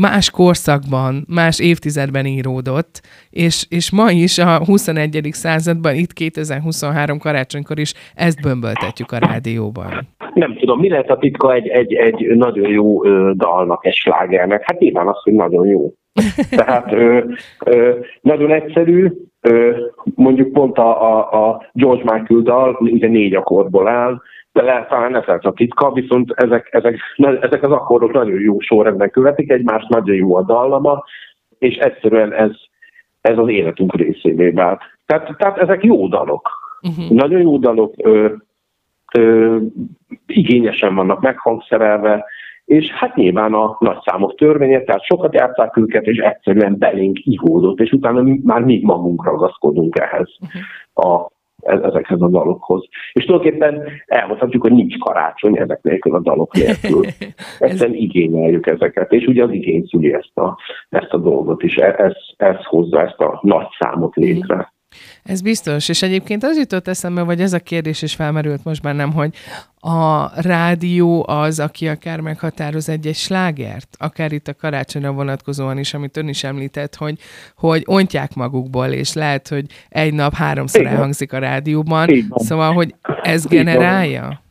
más 0.00 0.30
korszakban, 0.30 1.24
más 1.28 1.60
évtizedben 1.60 2.26
íródott, 2.26 3.00
és, 3.30 3.66
és 3.68 3.90
ma 3.92 4.10
is 4.10 4.38
a 4.38 4.64
21. 4.64 5.28
században, 5.30 5.94
itt 5.94 6.12
2023 6.12 7.18
karácsonykor 7.18 7.78
is 7.78 7.94
ezt 8.14 8.42
bömböltetjük 8.42 9.12
a 9.12 9.18
rádióban. 9.18 9.90
Nem 10.34 10.56
tudom, 10.56 10.80
mi 10.80 10.88
lehet 10.88 11.10
a 11.10 11.18
titka 11.18 11.54
egy, 11.54 11.68
egy, 11.68 11.94
egy 11.94 12.36
nagyon 12.36 12.68
jó 12.68 13.02
dalnak, 13.32 13.86
egy 13.86 13.94
slágernek? 13.94 14.62
Hát 14.64 14.78
nyilván 14.78 15.06
az, 15.06 15.22
hogy 15.22 15.32
nagyon 15.32 15.66
jó. 15.66 15.92
Tehát 16.50 16.92
ö, 16.92 17.24
ö, 17.64 17.98
nagyon 18.20 18.50
egyszerű, 18.50 19.10
ö, 19.40 19.76
mondjuk 20.14 20.52
pont 20.52 20.78
a, 20.78 21.12
a, 21.12 21.48
a 21.48 21.62
George 21.72 22.02
Michael 22.02 22.40
dal, 22.40 22.76
ugye 22.80 23.08
négy 23.08 23.34
akkordból 23.34 23.88
áll, 23.88 24.20
de 24.52 24.62
lehet, 24.62 24.88
talán 24.88 25.16
ez 25.16 25.24
lesz 25.24 25.44
a 25.44 25.52
titka, 25.52 25.92
viszont 25.92 26.32
ezek, 26.36 26.68
ezek, 26.70 26.98
ezek 27.40 27.62
az 27.62 27.70
akkordok 27.70 28.12
nagyon 28.12 28.40
jó 28.40 28.60
sorrendben 28.60 29.10
követik 29.10 29.50
egymást, 29.50 29.88
nagyon 29.88 30.16
jó 30.16 30.36
a 30.36 30.42
dallama, 30.42 31.04
és 31.58 31.76
egyszerűen 31.76 32.32
ez, 32.32 32.50
ez 33.20 33.38
az 33.38 33.48
életünk 33.48 33.96
részévé 33.96 34.48
vált. 34.48 34.80
Tehát, 35.06 35.36
tehát 35.38 35.58
ezek 35.58 35.84
jó 35.84 36.08
dalok. 36.08 36.48
Uh-huh. 36.82 37.10
Nagyon 37.10 37.40
jó 37.40 37.58
dalok, 37.58 37.94
ö, 37.96 38.32
ö, 39.18 39.56
igényesen 40.26 40.94
vannak 40.94 41.20
meghangszerelve, 41.20 42.24
és 42.66 42.90
hát 42.90 43.14
nyilván 43.14 43.54
a 43.54 43.76
nagyszámok 43.80 44.34
törvénye, 44.34 44.80
tehát 44.80 45.04
sokat 45.04 45.34
járták 45.34 45.76
őket, 45.76 46.06
és 46.06 46.18
egyszerűen 46.18 46.78
belénk 46.78 47.18
ihódott, 47.24 47.80
és 47.80 47.92
utána 47.92 48.22
mi, 48.22 48.40
már 48.44 48.60
még 48.60 48.84
magunk 48.84 49.24
ragaszkodunk 49.24 49.98
ehhez 49.98 50.28
a, 50.94 51.30
ezekhez 51.60 52.20
a 52.20 52.28
dalokhoz. 52.28 52.88
És 53.12 53.24
tulajdonképpen 53.24 53.82
elmondhatjuk, 54.06 54.62
hogy 54.62 54.72
nincs 54.72 54.98
karácsony 54.98 55.58
ezek 55.58 55.82
nélkül 55.82 56.14
a 56.14 56.20
dalok 56.20 56.52
nélkül. 56.54 57.04
Egyszerűen 57.58 57.96
igényeljük 57.96 58.66
ezeket, 58.66 59.12
és 59.12 59.26
ugye 59.26 59.42
az 59.42 59.50
igény 59.50 59.84
szüli 59.90 60.12
ezt 60.12 60.36
a, 60.38 60.58
ezt 60.88 61.12
a 61.12 61.18
dolgot 61.18 61.62
is, 61.62 61.76
e, 61.76 61.94
ez, 61.98 62.14
ez 62.36 62.64
hozza 62.64 63.02
ezt 63.02 63.20
a 63.20 63.38
nagy 63.42 63.66
számot 63.78 64.14
létre. 64.14 64.74
Ez 65.26 65.40
biztos, 65.40 65.88
és 65.88 66.02
egyébként 66.02 66.44
az 66.44 66.56
jutott 66.56 66.88
eszembe, 66.88 67.22
vagy 67.22 67.40
ez 67.40 67.52
a 67.52 67.58
kérdés 67.58 68.02
is 68.02 68.14
felmerült 68.14 68.64
most 68.64 68.82
bennem, 68.82 69.12
hogy 69.12 69.34
a 69.80 70.30
rádió 70.42 71.24
az, 71.28 71.60
aki 71.60 71.88
akár 71.88 72.20
meghatároz 72.20 72.88
egy-egy 72.88 73.16
slágert, 73.16 73.96
akár 73.98 74.32
itt 74.32 74.48
a 74.48 74.54
karácsonyra 74.54 75.12
vonatkozóan 75.12 75.78
is, 75.78 75.94
amit 75.94 76.16
ön 76.16 76.28
is 76.28 76.44
említett, 76.44 76.94
hogy, 76.94 77.18
hogy 77.56 77.82
ontják 77.86 78.34
magukból, 78.34 78.86
és 78.86 79.12
lehet, 79.12 79.48
hogy 79.48 79.66
egy 79.88 80.14
nap 80.14 80.34
háromszor 80.34 80.80
Igen. 80.80 80.92
elhangzik 80.92 81.32
a 81.32 81.38
rádióban, 81.38 82.08
szóval, 82.30 82.72
hogy 82.72 82.94
ez 83.22 83.46
generálja? 83.46 84.44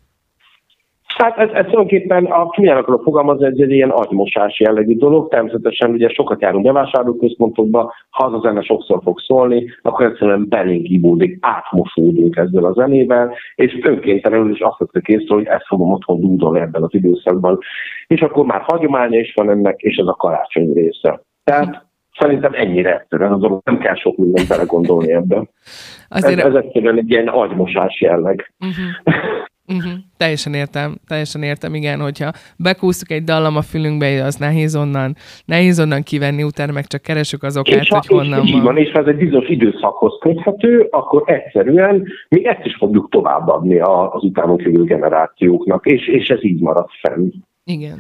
Hát 1.18 1.38
ez, 1.38 1.50
ez 1.50 1.66
tulajdonképpen, 1.66 2.26
a, 2.26 2.48
milyen 2.58 2.78
akarok 2.78 3.04
fogalmazni, 3.04 3.46
ez 3.46 3.54
egy 3.58 3.72
ilyen 3.72 3.90
agymosás 3.90 4.60
jellegű 4.60 4.98
dolog. 4.98 5.30
Természetesen 5.30 5.92
ugye 5.92 6.10
sokat 6.10 6.42
járunk 6.42 6.66
bevásárlóközpontokba, 6.66 7.94
ha 8.10 8.26
az 8.26 8.34
a 8.34 8.40
zene 8.40 8.62
sokszor 8.62 9.00
fog 9.04 9.20
szólni, 9.20 9.66
akkor 9.82 10.06
egyszerűen 10.06 10.46
belénk 10.50 10.90
ibódik, 10.90 11.38
átmosódunk 11.42 12.36
ezzel 12.36 12.66
a 12.66 12.74
zenével, 12.74 13.34
és 13.56 13.80
önkéntelenül 13.82 14.52
is 14.52 14.60
azt 14.60 14.78
vettük 14.78 15.08
észre, 15.08 15.36
hogy 15.36 15.46
ezt 15.46 15.68
fogom 15.68 15.92
otthon 15.92 16.20
dúdolni 16.20 16.60
ebben 16.60 16.84
az 16.84 16.94
időszakban. 16.94 17.58
És 18.08 18.22
akkor 18.22 18.46
már 18.46 18.62
hagyománya 18.62 19.20
is 19.20 19.34
van 19.36 19.50
ennek, 19.50 19.82
és 19.82 19.96
ez 19.96 20.08
a 20.08 20.14
karácsony 20.14 20.74
része. 20.74 21.22
Tehát 21.44 21.84
Szerintem 22.20 22.54
ennyire 22.54 23.00
egyszerűen 23.00 23.32
az 23.32 23.40
dolog, 23.40 23.62
nem 23.66 23.78
kell 23.78 23.96
sok 23.96 24.18
mindent 24.18 24.48
belegondolni 24.48 25.12
ebben. 25.12 25.50
Azért... 26.10 26.40
Ez, 26.40 26.46
ez 26.46 26.64
egyszerűen 26.64 26.98
egy 26.98 27.12
ilyen 27.12 27.28
agymosás 27.28 28.02
jelleg. 28.02 28.54
Uh-huh. 28.60 29.16
Uh-huh. 29.68 29.92
Teljesen 30.18 30.54
értem, 30.54 30.96
teljesen 31.08 31.44
értem, 31.44 31.74
igen, 31.74 32.00
hogyha 32.00 32.32
bekúsztuk 32.58 33.12
egy 33.12 33.24
dallam 33.24 33.56
a 33.56 33.62
fülünkbe, 33.62 34.24
az 34.24 34.36
nehéz 34.36 34.76
onnan, 34.76 35.16
nehéz 35.46 35.80
onnan 35.80 36.04
kivenni, 36.04 36.44
utána 36.44 36.72
meg 36.72 36.86
csak 36.86 37.02
keresünk 37.02 37.44
az 37.44 37.58
okát, 37.58 37.82
és 37.82 37.90
hogy 37.90 38.08
honnan 38.08 38.46
és, 38.46 38.52
van. 38.52 38.64
van. 38.64 38.78
És 38.78 38.92
ha 38.92 39.00
ez 39.00 39.06
egy 39.06 39.18
bizonyos 39.18 39.48
időszakhoz 39.48 40.18
köthető, 40.20 40.88
akkor 40.92 41.24
egyszerűen 41.26 42.08
mi 42.30 42.48
ezt 42.48 42.66
is 42.66 42.76
fogjuk 42.76 43.10
továbbadni 43.10 43.80
az 43.80 44.24
utánunk 44.24 44.62
jövő 44.62 44.84
generációknak, 44.84 45.86
és, 45.86 46.08
és 46.08 46.30
ez 46.30 46.44
így 46.44 46.62
marad 46.62 46.90
fenn. 47.02 47.32
Igen. 47.64 47.98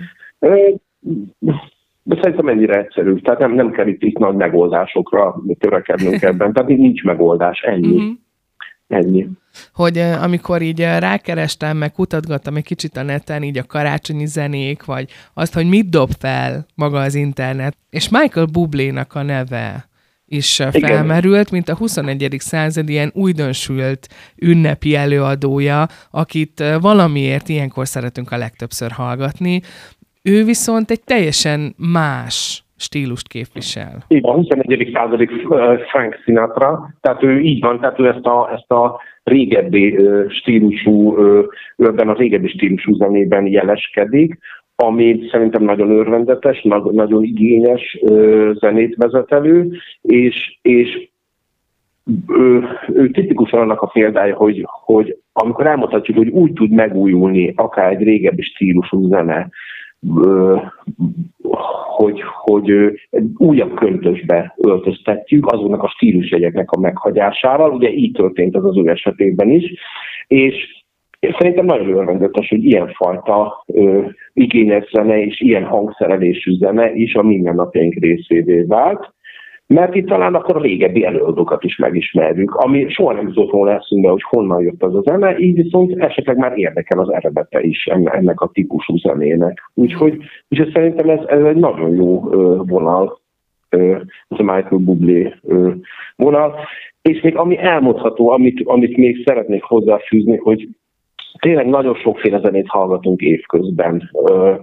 De 2.03 2.15
szerintem 2.21 2.47
ennyire 2.47 2.77
egyszerű. 2.77 3.15
Tehát 3.15 3.39
nem, 3.39 3.53
nem 3.53 3.71
kell 3.71 3.87
itt, 3.87 4.03
itt 4.03 4.17
nagy 4.17 4.35
megoldásokra 4.35 5.35
törekednünk 5.59 6.21
ebben. 6.29 6.53
Tehát 6.53 6.69
nincs 6.69 7.03
megoldás, 7.03 7.61
ennyi. 7.61 7.95
Uh-huh. 7.95 8.13
Ennyi 8.87 9.27
hogy 9.73 9.97
amikor 9.97 10.61
így 10.61 10.79
rákerestem, 10.79 11.77
meg 11.77 11.91
kutatgattam 11.91 12.55
egy 12.55 12.63
kicsit 12.63 12.97
a 12.97 13.03
neten, 13.03 13.43
így 13.43 13.57
a 13.57 13.63
karácsonyi 13.63 14.25
zenék, 14.25 14.83
vagy 14.83 15.09
azt, 15.33 15.53
hogy 15.53 15.67
mit 15.67 15.89
dob 15.89 16.11
fel 16.19 16.65
maga 16.75 17.01
az 17.01 17.15
internet, 17.15 17.77
és 17.89 18.09
Michael 18.09 18.45
Bublénak 18.45 19.13
a 19.13 19.21
neve 19.21 19.89
is 20.25 20.61
felmerült, 20.71 21.51
mint 21.51 21.69
a 21.69 21.75
21. 21.75 22.35
század 22.39 22.89
ilyen 22.89 23.11
újdonsült 23.13 24.07
ünnepi 24.35 24.95
előadója, 24.95 25.87
akit 26.11 26.63
valamiért 26.79 27.49
ilyenkor 27.49 27.87
szeretünk 27.87 28.31
a 28.31 28.37
legtöbbször 28.37 28.91
hallgatni. 28.91 29.61
Ő 30.21 30.43
viszont 30.43 30.91
egy 30.91 31.01
teljesen 31.03 31.75
más 31.77 32.64
stílust 32.77 33.27
képvisel. 33.27 34.03
Így 34.07 34.25
a 34.25 34.33
21. 34.33 34.89
századi 34.93 35.27
Frank 35.91 36.19
Sinatra, 36.23 36.89
tehát 37.01 37.23
ő 37.23 37.39
így 37.39 37.61
van, 37.61 37.79
tehát 37.79 37.99
ő 37.99 38.07
ezt 38.07 38.25
a, 38.25 38.49
ezt 38.53 38.71
a 38.71 38.99
régebbi 39.23 39.97
stílusú, 40.29 41.17
ebben 41.77 42.09
a 42.09 42.13
régebbi 42.13 42.47
stílusú 42.47 42.95
zenében 42.95 43.47
jeleskedik, 43.47 44.37
ami 44.75 45.19
szerintem 45.31 45.63
nagyon 45.63 45.89
örvendetes, 45.89 46.61
nagyon 46.91 47.23
igényes 47.23 47.99
zenét 48.53 48.95
vezet 48.95 49.31
elő, 49.31 49.71
és, 50.01 50.59
és 50.61 51.09
ő, 52.27 52.67
ő 52.93 53.09
tipikusan 53.09 53.59
annak 53.59 53.81
a 53.81 53.87
példája, 53.87 54.35
hogy, 54.35 54.65
hogy 54.65 55.17
amikor 55.33 55.67
elmondhatjuk, 55.67 56.17
hogy 56.17 56.29
úgy 56.29 56.53
tud 56.53 56.71
megújulni 56.71 57.53
akár 57.55 57.91
egy 57.91 58.03
régebbi 58.03 58.41
stílusú 58.41 59.07
zene, 59.07 59.49
hogy, 61.95 62.21
hogy 62.41 62.69
egy 63.09 63.29
újabb 63.37 63.73
köntösbe 63.75 64.53
öltöztetjük 64.57 65.51
azoknak 65.51 65.83
a 65.83 65.89
stílusjegyeknek 65.95 66.71
a 66.71 66.79
meghagyásával. 66.79 67.71
Ugye 67.71 67.89
így 67.89 68.11
történt 68.11 68.55
az 68.55 68.65
az 68.65 68.77
ő 68.77 68.89
esetében 68.89 69.49
is. 69.49 69.73
És 70.27 70.83
szerintem 71.19 71.65
nagyon 71.65 71.89
örvendetes, 71.89 72.49
hogy 72.49 72.65
ilyenfajta 72.65 73.63
ö, 73.67 74.01
igényes 74.33 74.89
zene 74.91 75.21
és 75.21 75.41
ilyen 75.41 75.63
hangszerelésű 75.63 76.51
zene 76.57 76.93
is 76.93 77.15
a 77.15 77.23
mindennapjaink 77.23 77.93
részévé 77.93 78.61
vált 78.61 79.13
mert 79.67 79.95
itt 79.95 80.07
talán 80.07 80.35
akkor 80.35 80.55
a 80.55 80.61
régebbi 80.61 81.05
előadókat 81.05 81.63
is 81.63 81.77
megismerjük, 81.77 82.55
ami 82.55 82.89
soha 82.89 83.13
nem 83.13 83.27
jutott 83.27 83.51
volna 83.51 83.73
eszünkbe, 83.73 84.09
hogy 84.09 84.23
honnan 84.29 84.61
jött 84.61 84.83
az 84.83 84.95
a 84.95 85.01
zene, 85.01 85.37
így 85.37 85.55
viszont 85.55 85.95
esetleg 85.97 86.37
már 86.37 86.57
érdekel 86.57 86.99
az 86.99 87.11
eredete 87.11 87.61
is 87.61 87.85
ennek 87.85 88.41
a 88.41 88.49
típusú 88.53 88.97
zenének. 88.97 89.71
Úgyhogy, 89.73 90.17
úgyhogy 90.49 90.71
szerintem 90.73 91.09
ez, 91.09 91.19
ez 91.27 91.43
egy 91.43 91.55
nagyon 91.55 91.95
jó 91.95 92.19
vonal, 92.63 93.19
ez 93.69 94.39
a 94.39 94.43
Michael 94.43 94.77
Bublé 94.77 95.33
vonal. 96.15 96.55
És 97.01 97.21
még 97.21 97.35
ami 97.35 97.57
elmondható, 97.57 98.29
amit, 98.29 98.61
amit 98.65 98.97
még 98.97 99.23
szeretnék 99.25 99.63
hozzáfűzni, 99.63 100.37
hogy 100.37 100.67
tényleg 101.39 101.67
nagyon 101.67 101.95
sokféle 101.95 102.39
zenét 102.39 102.67
hallgatunk 102.67 103.21
évközben. 103.21 104.11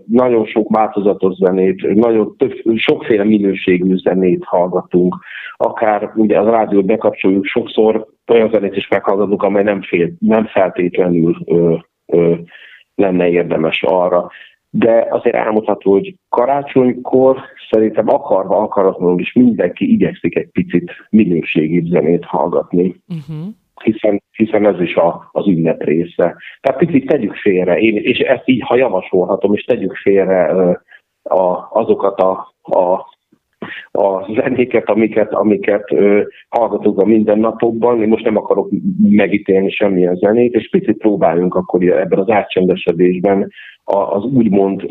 Nagyon 0.07 0.47
sok 0.47 0.69
változatos 0.69 1.35
zenét, 1.35 1.95
nagyon 1.95 2.37
több, 2.37 2.53
sokféle 2.75 3.25
minőségű 3.25 3.97
zenét 3.97 4.45
hallgatunk. 4.45 5.17
Akár 5.57 6.13
ugye 6.15 6.41
az 6.41 6.47
rádiót 6.47 6.85
bekapcsoljuk, 6.85 7.45
sokszor 7.45 8.07
olyan 8.33 8.51
zenét 8.51 8.77
is 8.77 8.89
meghallgatunk, 8.89 9.43
amely 9.43 9.63
nem, 9.63 9.83
fél, 9.83 10.11
nem 10.19 10.47
feltétlenül 10.47 11.37
ö, 11.45 11.75
ö, 12.07 12.35
lenne 12.95 13.29
érdemes 13.29 13.83
arra. 13.83 14.31
De 14.71 15.07
azért 15.11 15.35
elmondható, 15.35 15.93
hogy 15.93 16.15
karácsonykor 16.29 17.39
szerintem 17.71 18.09
akarva, 18.09 18.57
akaratlanul 18.57 19.21
is 19.21 19.33
mindenki 19.33 19.93
igyekszik 19.93 20.37
egy 20.37 20.49
picit 20.53 20.93
minőségi 21.11 21.89
zenét 21.89 22.25
hallgatni. 22.25 22.97
Uh-huh 23.09 23.47
hiszen, 23.83 24.23
hiszen 24.37 24.67
ez 24.67 24.81
is 24.81 24.95
a, 24.95 25.29
az 25.33 25.47
ünnep 25.47 25.83
része. 25.83 26.37
Tehát 26.61 26.79
picit 26.79 27.07
tegyük 27.07 27.35
félre, 27.35 27.79
én, 27.79 27.97
és 27.97 28.19
ezt 28.19 28.49
így, 28.49 28.63
ha 28.65 28.77
javasolhatom, 28.77 29.55
és 29.55 29.65
tegyük 29.65 29.97
félre 29.97 30.45
a, 31.23 31.69
azokat 31.71 32.21
a, 32.21 32.55
a 32.63 33.11
a 33.91 34.33
zenéket, 34.33 34.89
amiket, 34.89 35.33
amiket 35.33 35.93
ö, 35.93 36.23
hallgatunk 36.49 36.99
a 36.99 37.05
mindennapokban. 37.05 38.03
Én 38.03 38.09
most 38.09 38.25
nem 38.25 38.37
akarok 38.37 38.69
megítélni 38.99 39.71
semmilyen 39.71 40.15
zenét, 40.15 40.55
és 40.55 40.69
picit 40.71 40.97
próbáljunk 40.97 41.55
akkor 41.55 41.83
ebben 41.83 42.19
az 42.19 42.31
átcsendesedésben 42.31 43.53
az 43.85 44.25
úgymond 44.25 44.83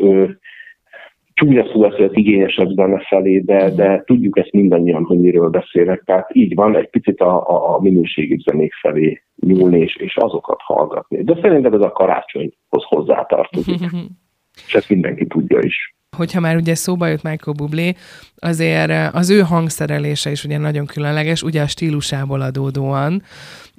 csúnya 1.34 1.66
szó 1.72 1.82
az 1.82 1.94
igényesebb 2.12 2.68
zene 2.68 3.04
felé, 3.08 3.38
de, 3.38 3.70
de 3.70 4.02
tudjuk 4.06 4.38
ezt 4.38 4.52
mindannyian, 4.52 5.04
hogy 5.04 5.18
miről 5.18 5.48
beszélek. 5.48 6.02
Tehát 6.04 6.30
így 6.32 6.54
van, 6.54 6.76
egy 6.76 6.90
picit 6.90 7.20
a, 7.20 7.48
a, 7.48 7.74
a 7.74 7.80
minőségi 7.80 8.42
zenék 8.44 8.72
felé 8.72 9.22
nyúlni 9.46 9.78
és, 9.78 9.96
és 9.96 10.16
azokat 10.16 10.60
hallgatni. 10.60 11.22
De 11.22 11.38
szerintem 11.40 11.72
ez 11.72 11.80
a 11.80 11.92
karácsonyhoz 11.92 12.84
hozzátartozik. 12.88 13.80
és 14.66 14.74
ezt 14.74 14.90
mindenki 14.90 15.26
tudja 15.26 15.58
is 15.62 15.94
hogyha 16.16 16.40
már 16.40 16.56
ugye 16.56 16.74
szóba 16.74 17.06
jött 17.06 17.22
Michael 17.22 17.56
Bublé, 17.56 17.94
azért 18.36 19.14
az 19.14 19.30
ő 19.30 19.40
hangszerelése 19.40 20.30
is 20.30 20.44
ugye 20.44 20.58
nagyon 20.58 20.86
különleges, 20.86 21.42
ugye 21.42 21.62
a 21.62 21.66
stílusából 21.66 22.40
adódóan. 22.40 23.22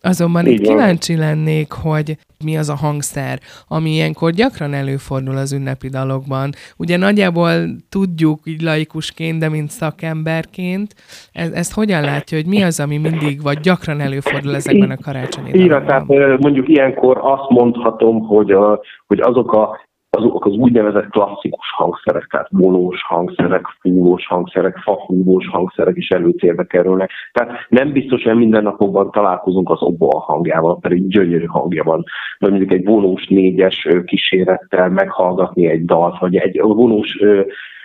Azonban 0.06 0.46
Így 0.46 0.54
itt 0.60 0.68
van. 0.68 0.76
kíváncsi 0.76 1.18
lennék, 1.18 1.72
hogy 1.72 2.18
mi 2.44 2.58
az 2.58 2.70
a 2.70 2.76
hangszer, 2.76 3.40
ami 3.68 3.90
ilyenkor 3.90 4.32
gyakran 4.32 4.74
előfordul 4.74 5.38
az 5.38 5.54
ünnepi 5.54 5.88
dalokban. 5.88 6.50
Ugye 6.78 6.98
nagyjából 6.98 7.52
tudjuk 7.90 8.40
így 8.44 8.62
laikusként, 8.62 9.40
de 9.40 9.50
mint 9.50 9.70
szakemberként, 9.70 10.94
ez, 11.32 11.52
ezt 11.52 11.74
hogyan 11.74 12.02
látja, 12.02 12.38
hogy 12.38 12.48
mi 12.48 12.64
az, 12.64 12.80
ami 12.80 12.98
mindig 12.98 13.42
vagy 13.42 13.60
gyakran 13.60 14.00
előfordul 14.00 14.56
ezekben 14.56 14.92
a 14.92 14.98
karácsonyi 15.04 15.52
dalokban? 15.52 15.86
tehát 15.86 16.40
mondjuk 16.40 16.70
ilyenkor 16.70 17.18
azt 17.22 17.50
mondhatom, 17.50 18.20
hogy, 18.20 18.52
a, 18.52 18.80
hogy 19.08 19.20
azok 19.20 19.54
a 19.54 19.80
azok 20.18 20.46
az 20.46 20.56
úgynevezett 20.56 21.10
klasszikus 21.10 21.72
hangszerek, 21.76 22.28
tehát 22.30 22.52
monós 22.52 23.04
hangszerek, 23.04 23.66
fúvós 23.80 24.28
hangszerek, 24.28 24.78
fafúvós 24.78 25.48
hangszerek 25.48 25.96
is 25.98 26.10
előtérbe 26.10 26.64
kerülnek. 26.64 27.12
Tehát 27.32 27.52
nem 27.70 27.92
biztos, 27.92 28.24
hogy 28.24 28.36
minden 28.36 28.64
napokban 28.64 29.12
találkozunk 29.12 29.70
az 29.70 29.82
a 30.00 30.20
hangjával, 30.20 30.80
pedig 30.80 31.08
gyönyörű 31.08 31.46
hangja 31.46 31.84
van. 31.84 32.04
Vagy 32.40 32.50
mondjuk 32.50 32.72
egy 32.72 32.86
vonós 32.86 33.28
négyes 33.28 33.88
kísérettel 34.06 34.90
meghallgatni 34.90 35.68
egy 35.68 35.86
dalt, 35.86 36.20
vagy 36.20 36.36
egy 36.36 36.60
vonós 36.62 37.18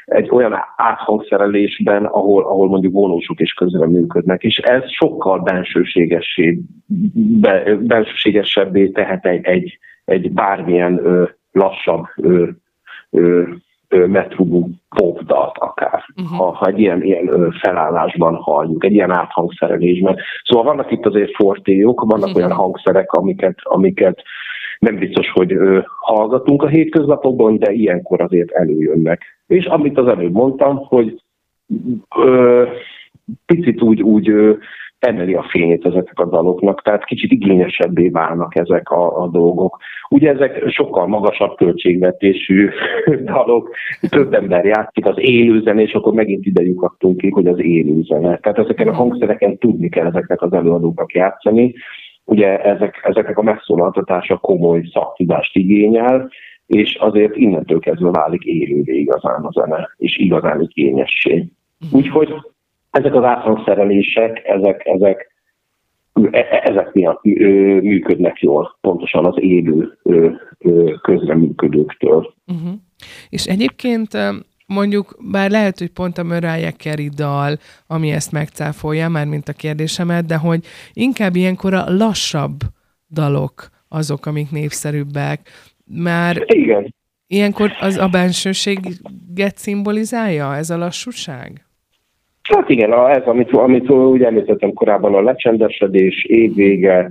egy 0.04 0.28
olyan 0.30 0.54
áthangszerelésben, 0.76 2.04
ahol, 2.04 2.44
ahol 2.44 2.68
mondjuk 2.68 2.92
vonósok 2.92 3.40
is 3.40 3.52
közben 3.52 3.88
működnek, 3.88 4.42
és 4.42 4.56
ez 4.56 4.90
sokkal 4.90 5.38
bensőségesebbé 7.78 8.88
tehet 8.88 9.26
egy, 9.26 9.44
egy, 9.44 9.78
egy 10.04 10.32
bármilyen 10.32 11.00
lassabb 11.58 12.04
ö, 12.16 12.48
ö, 13.10 13.42
metrugú 13.88 14.68
popdalt 14.88 15.58
akár, 15.58 16.04
uh-huh. 16.16 16.38
ha, 16.38 16.52
ha 16.52 16.66
egy 16.66 16.78
ilyen, 16.78 17.02
ilyen 17.02 17.54
felállásban 17.60 18.34
halljuk, 18.34 18.84
egy 18.84 18.92
ilyen 18.92 19.10
áthangszerelésben. 19.10 20.16
Szóval 20.44 20.64
vannak 20.64 20.90
itt 20.90 21.06
azért 21.06 21.34
fortélyok, 21.34 22.00
vannak 22.00 22.26
uh-huh. 22.26 22.36
olyan 22.36 22.52
hangszerek, 22.52 23.12
amiket, 23.12 23.58
amiket 23.62 24.22
nem 24.78 24.98
biztos, 24.98 25.30
hogy 25.30 25.52
ö, 25.52 25.80
hallgatunk 26.00 26.62
a 26.62 26.66
hétköznapokban, 26.68 27.58
de 27.58 27.72
ilyenkor 27.72 28.20
azért 28.20 28.50
előjönnek. 28.50 29.22
És 29.46 29.64
amit 29.64 29.98
az 29.98 30.06
előbb 30.06 30.32
mondtam, 30.32 30.76
hogy 30.76 31.22
ö, 32.16 32.66
picit 33.46 33.82
úgy, 33.82 34.02
úgy 34.02 34.28
ö, 34.28 34.52
emeli 34.98 35.34
a 35.34 35.46
fényét 35.50 35.84
ezeknek 35.84 36.18
a 36.18 36.24
daloknak, 36.24 36.82
tehát 36.82 37.04
kicsit 37.04 37.32
igényesebbé 37.32 38.08
válnak 38.08 38.56
ezek 38.56 38.90
a, 38.90 39.22
a 39.22 39.28
dolgok. 39.28 39.78
Ugye 40.08 40.30
ezek 40.30 40.68
sokkal 40.68 41.06
magasabb 41.06 41.56
költségvetésű 41.56 42.68
dalok, 43.32 43.70
több 44.08 44.34
ember 44.34 44.64
játszik 44.64 45.06
az 45.06 45.14
élőzene, 45.16 45.82
és 45.82 45.92
akkor 45.92 46.12
megint 46.12 46.46
ide 46.46 46.62
lyukadtunk 46.62 47.16
ki, 47.16 47.30
hogy 47.30 47.46
az 47.46 47.60
élőzene. 47.60 48.38
Tehát 48.38 48.58
ezeken 48.58 48.88
a 48.88 48.94
hangszereken 48.94 49.58
tudni 49.58 49.88
kell 49.88 50.06
ezeknek 50.06 50.42
az 50.42 50.52
előadóknak 50.52 51.12
játszani. 51.12 51.74
Ugye 52.24 52.62
ezek, 52.62 53.00
ezeknek 53.02 53.38
a 53.38 53.42
megszólaltatása 53.42 54.36
komoly 54.36 54.82
szaktudást 54.92 55.56
igényel, 55.56 56.30
és 56.66 56.94
azért 56.94 57.36
innentől 57.36 57.78
kezdve 57.78 58.10
válik 58.10 58.42
élővé 58.42 58.98
igazán 58.98 59.44
a 59.44 59.50
zene, 59.50 59.90
és 59.96 60.16
igazán 60.16 60.60
igényessé. 60.60 61.48
Úgyhogy 61.92 62.34
ezek 62.90 63.14
az 63.14 63.24
áthangszerelések, 63.24 64.40
ezek, 64.44 64.86
ezek, 64.86 65.34
e, 66.12 66.38
e, 66.38 66.62
ezek 66.64 66.92
miatt 66.92 67.22
működnek 67.82 68.40
jól, 68.40 68.78
pontosan 68.80 69.24
az 69.24 69.34
élő 69.38 69.98
közreműködőktől. 71.02 72.34
Uh-huh. 72.46 72.74
És 73.28 73.44
egyébként 73.44 74.08
mondjuk, 74.66 75.16
bár 75.30 75.50
lehet, 75.50 75.78
hogy 75.78 75.90
pont 75.90 76.18
a 76.18 76.22
Mariah 76.22 76.72
Carey 76.72 77.08
dal, 77.08 77.56
ami 77.86 78.10
ezt 78.10 78.32
megcáfolja, 78.32 79.08
már 79.08 79.26
mint 79.26 79.48
a 79.48 79.52
kérdésemet, 79.52 80.26
de 80.26 80.36
hogy 80.36 80.64
inkább 80.92 81.36
ilyenkor 81.36 81.74
a 81.74 81.84
lassabb 81.86 82.58
dalok 83.10 83.68
azok, 83.88 84.26
amik 84.26 84.50
népszerűbbek. 84.50 85.40
Már 85.84 86.42
Igen. 86.46 86.94
ilyenkor 87.26 87.70
az 87.80 87.96
a 87.96 88.08
bensőséget 88.08 89.56
szimbolizálja, 89.56 90.56
ez 90.56 90.70
a 90.70 90.76
lassúság? 90.76 91.67
Hát 92.48 92.68
igen, 92.68 92.92
ez, 92.92 93.22
amit, 93.24 93.52
amit 93.52 93.90
úgy 93.90 94.22
említettem 94.22 94.72
korábban, 94.72 95.14
a 95.14 95.22
lecsendesedés, 95.22 96.24
évvége, 96.24 97.10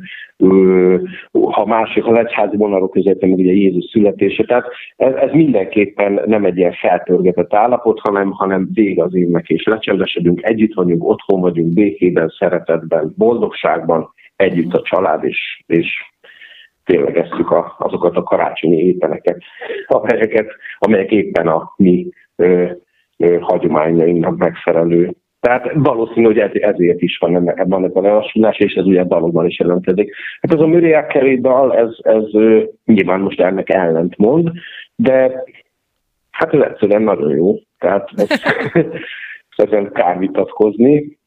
ha 1.32 1.66
másik, 1.66 2.04
ha 2.04 2.12
legyházi 2.12 2.58
vonalok 2.58 2.92
között, 2.92 3.22
meg 3.22 3.32
ugye 3.32 3.52
Jézus 3.52 3.86
születése. 3.92 4.44
Tehát 4.44 4.66
ez, 4.96 5.14
ez, 5.14 5.32
mindenképpen 5.32 6.22
nem 6.26 6.46
egy 6.46 6.58
ilyen 6.58 6.74
feltörgetett 6.74 7.54
állapot, 7.54 8.00
hanem, 8.00 8.32
hanem 8.32 8.70
vége 8.74 9.04
az 9.04 9.16
évnek, 9.16 9.50
és 9.50 9.64
lecsendesedünk, 9.64 10.44
együtt 10.44 10.74
vagyunk, 10.74 11.04
otthon 11.04 11.42
vagyunk, 11.42 11.74
békében, 11.74 12.34
szeretetben, 12.40 13.14
boldogságban, 13.18 14.14
együtt 14.36 14.74
a 14.74 14.82
család, 14.82 15.24
és, 15.24 15.64
és 15.66 15.88
ténylegeztük 16.86 17.52
a, 17.52 17.76
azokat 17.78 18.16
a 18.16 18.24
karácsonyi 18.24 18.78
ételeket, 18.78 19.38
amelyeket, 19.88 20.48
amelyek 20.78 21.12
éppen 21.12 21.48
a 21.48 21.74
mi 21.78 22.10
ö, 22.36 22.66
ö, 23.18 23.38
hagyományainknak 23.40 24.38
megfelelő 24.38 25.16
tehát 25.48 25.72
valószínű, 25.74 26.26
hogy 26.26 26.38
ezért 26.40 27.02
is 27.02 27.18
van 27.18 27.50
ebben 27.50 27.84
a 27.84 28.02
lelassulás, 28.02 28.58
és 28.58 28.74
ez 28.74 28.86
ugye 28.86 29.04
dalokban 29.04 29.46
is 29.46 29.60
jelentkezik. 29.60 30.16
Hát 30.42 30.54
ez 30.54 30.60
a 30.60 30.68
Miriam 30.68 31.08
Kelly 31.08 31.40
dal, 31.40 31.76
ez, 31.76 31.90
ez 32.00 32.24
nyilván 32.86 33.20
most 33.20 33.42
ennek 33.42 33.70
ellent 33.70 34.18
mond, 34.18 34.52
de 34.96 35.44
hát 36.32 36.54
ez 36.54 36.62
egyszerűen 36.62 37.02
nagyon 37.02 37.36
jó. 37.36 37.56
Tehát 37.80 38.10
ez, 38.16 38.28
ezen 39.68 39.92
kár 39.92 40.18
vitatkozni. 40.18 41.18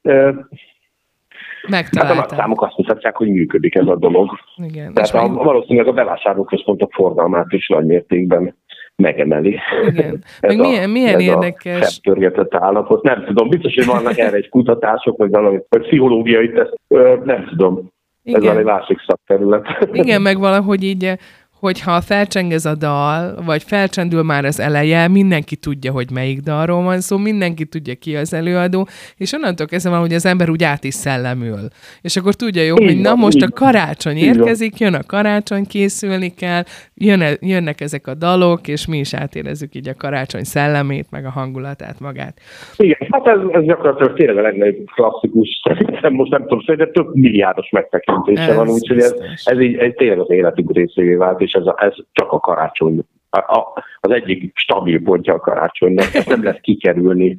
Hát 1.63 1.95
a 1.95 2.35
számok 2.35 2.63
azt 2.63 2.77
mutatják, 2.77 3.17
hogy 3.17 3.29
működik 3.29 3.75
ez 3.75 3.87
a 3.87 3.97
dolog. 3.97 4.31
Igen, 4.57 4.95
Tehát 4.95 5.15
a, 5.15 5.29
valószínűleg 5.29 5.87
a 5.87 5.93
bevásárlóközpontok 5.93 6.93
forgalmát 6.93 7.53
is 7.53 7.69
nagy 7.69 7.87
mértékben 7.87 8.55
megemeli. 9.01 9.59
Igen. 9.87 10.25
Meg 10.41 10.51
ez 10.51 10.57
milyen, 10.57 10.89
a, 10.89 10.93
milyen 10.93 11.15
ez 11.15 11.21
érdekes. 11.21 12.01
A 12.03 12.47
állapot. 12.51 13.03
Nem 13.03 13.25
tudom, 13.25 13.49
biztos, 13.49 13.75
hogy 13.75 13.87
vannak 13.87 14.19
erre 14.19 14.37
egy 14.37 14.49
kutatások, 14.49 15.17
vagy 15.17 15.31
valami, 15.31 15.59
vagy 15.69 15.87
pszichológiai 15.87 16.53
teszt, 16.53 16.79
nem 17.25 17.47
tudom. 17.49 17.91
Igen. 18.23 18.51
Ez 18.51 18.57
egy 18.57 18.65
másik 18.65 18.99
szakterület. 19.07 19.89
Igen, 19.93 20.23
meg 20.29 20.39
valahogy 20.39 20.83
így 20.83 21.13
hogyha 21.61 22.01
felcseng 22.01 22.53
ez 22.53 22.65
a 22.65 22.75
dal, 22.75 23.35
vagy 23.47 23.63
felcsendül 23.63 24.23
már 24.23 24.45
az 24.45 24.61
eleje, 24.61 25.09
mindenki 25.09 25.57
tudja, 25.57 25.93
hogy 25.93 26.11
melyik 26.13 26.41
dalról 26.41 26.83
van 26.83 27.01
szó, 27.01 27.17
mindenki 27.17 27.65
tudja 27.65 27.95
ki 27.95 28.17
az 28.17 28.35
előadó, 28.35 28.89
és 29.17 29.33
onnantól 29.33 29.67
kezdve 29.67 29.91
van, 29.91 30.01
hogy 30.01 30.15
az 30.15 30.27
ember 30.27 30.51
úgy 30.51 30.65
át 30.65 30.85
is 30.85 30.95
szellemül. 30.95 31.69
És 32.03 32.17
akkor 32.17 32.35
tudja 32.35 32.63
jó, 32.63 32.75
hogy 32.75 33.01
na 33.01 33.15
most 33.15 33.43
a 33.43 33.49
karácsony 33.55 34.17
érkezik, 34.17 34.79
jön 34.79 34.95
a 34.95 35.03
karácsony, 35.07 35.67
készülni 35.67 36.35
kell, 36.35 36.63
jön, 36.95 37.23
jönnek 37.41 37.81
ezek 37.81 38.07
a 38.07 38.15
dalok, 38.15 38.69
és 38.69 38.87
mi 38.87 38.99
is 38.99 39.15
átérezzük 39.15 39.75
így 39.75 39.89
a 39.89 39.95
karácsony 39.99 40.45
szellemét, 40.45 41.07
meg 41.11 41.25
a 41.25 41.31
hangulatát 41.31 42.01
magát. 42.01 42.41
Igen, 42.77 42.99
hát 43.11 43.27
ez, 43.27 43.39
ez 43.53 43.65
gyakorlatilag 43.65 44.17
tényleg 44.17 44.37
a 44.37 44.41
legnagyobb 44.41 44.87
klasszikus, 44.95 45.61
szerintem 45.63 46.13
most 46.13 46.31
nem 46.31 46.43
tudom, 46.43 46.61
szerintem 46.61 46.93
több 46.93 47.15
milliárdos 47.15 47.71
megtekintése 47.71 48.43
ez 48.43 48.57
van, 48.57 48.69
úgyhogy 48.69 48.99
ez, 48.99 49.15
ez 49.45 49.61
így 49.61 49.77
ez 49.77 49.93
tényleg 49.97 50.19
az 50.19 50.31
életünk 50.31 50.73
részévé 50.73 51.15
vált, 51.15 51.41
és 51.51 51.57
ez, 51.57 51.67
a, 51.67 51.75
ez 51.79 51.95
csak 52.13 52.33
a 52.33 52.41
karácsony. 52.41 53.05
A, 53.31 53.39
a, 53.39 53.85
az 54.01 54.11
egyik 54.11 54.53
stabil 54.55 55.03
pontja 55.03 55.35
a 55.35 55.41
karácsonynak, 55.41 56.15
ezt 56.15 56.29
nem 56.29 56.43
lehet 56.43 56.61
kikerülni, 56.61 57.37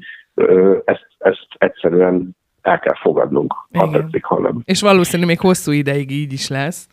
ezt, 0.86 1.08
ezt 1.18 1.48
egyszerűen 1.58 2.36
el 2.62 2.80
kell 2.80 2.96
fogadnunk, 3.02 3.54
ha 3.74 3.88
igen. 3.88 4.02
tetszik, 4.02 4.24
ha 4.24 4.40
nem. 4.40 4.62
És 4.66 4.82
valószínűleg 4.82 5.28
még 5.28 5.40
hosszú 5.40 5.72
ideig 5.72 6.12
így 6.12 6.34
is 6.34 6.50
lesz. 6.50 6.88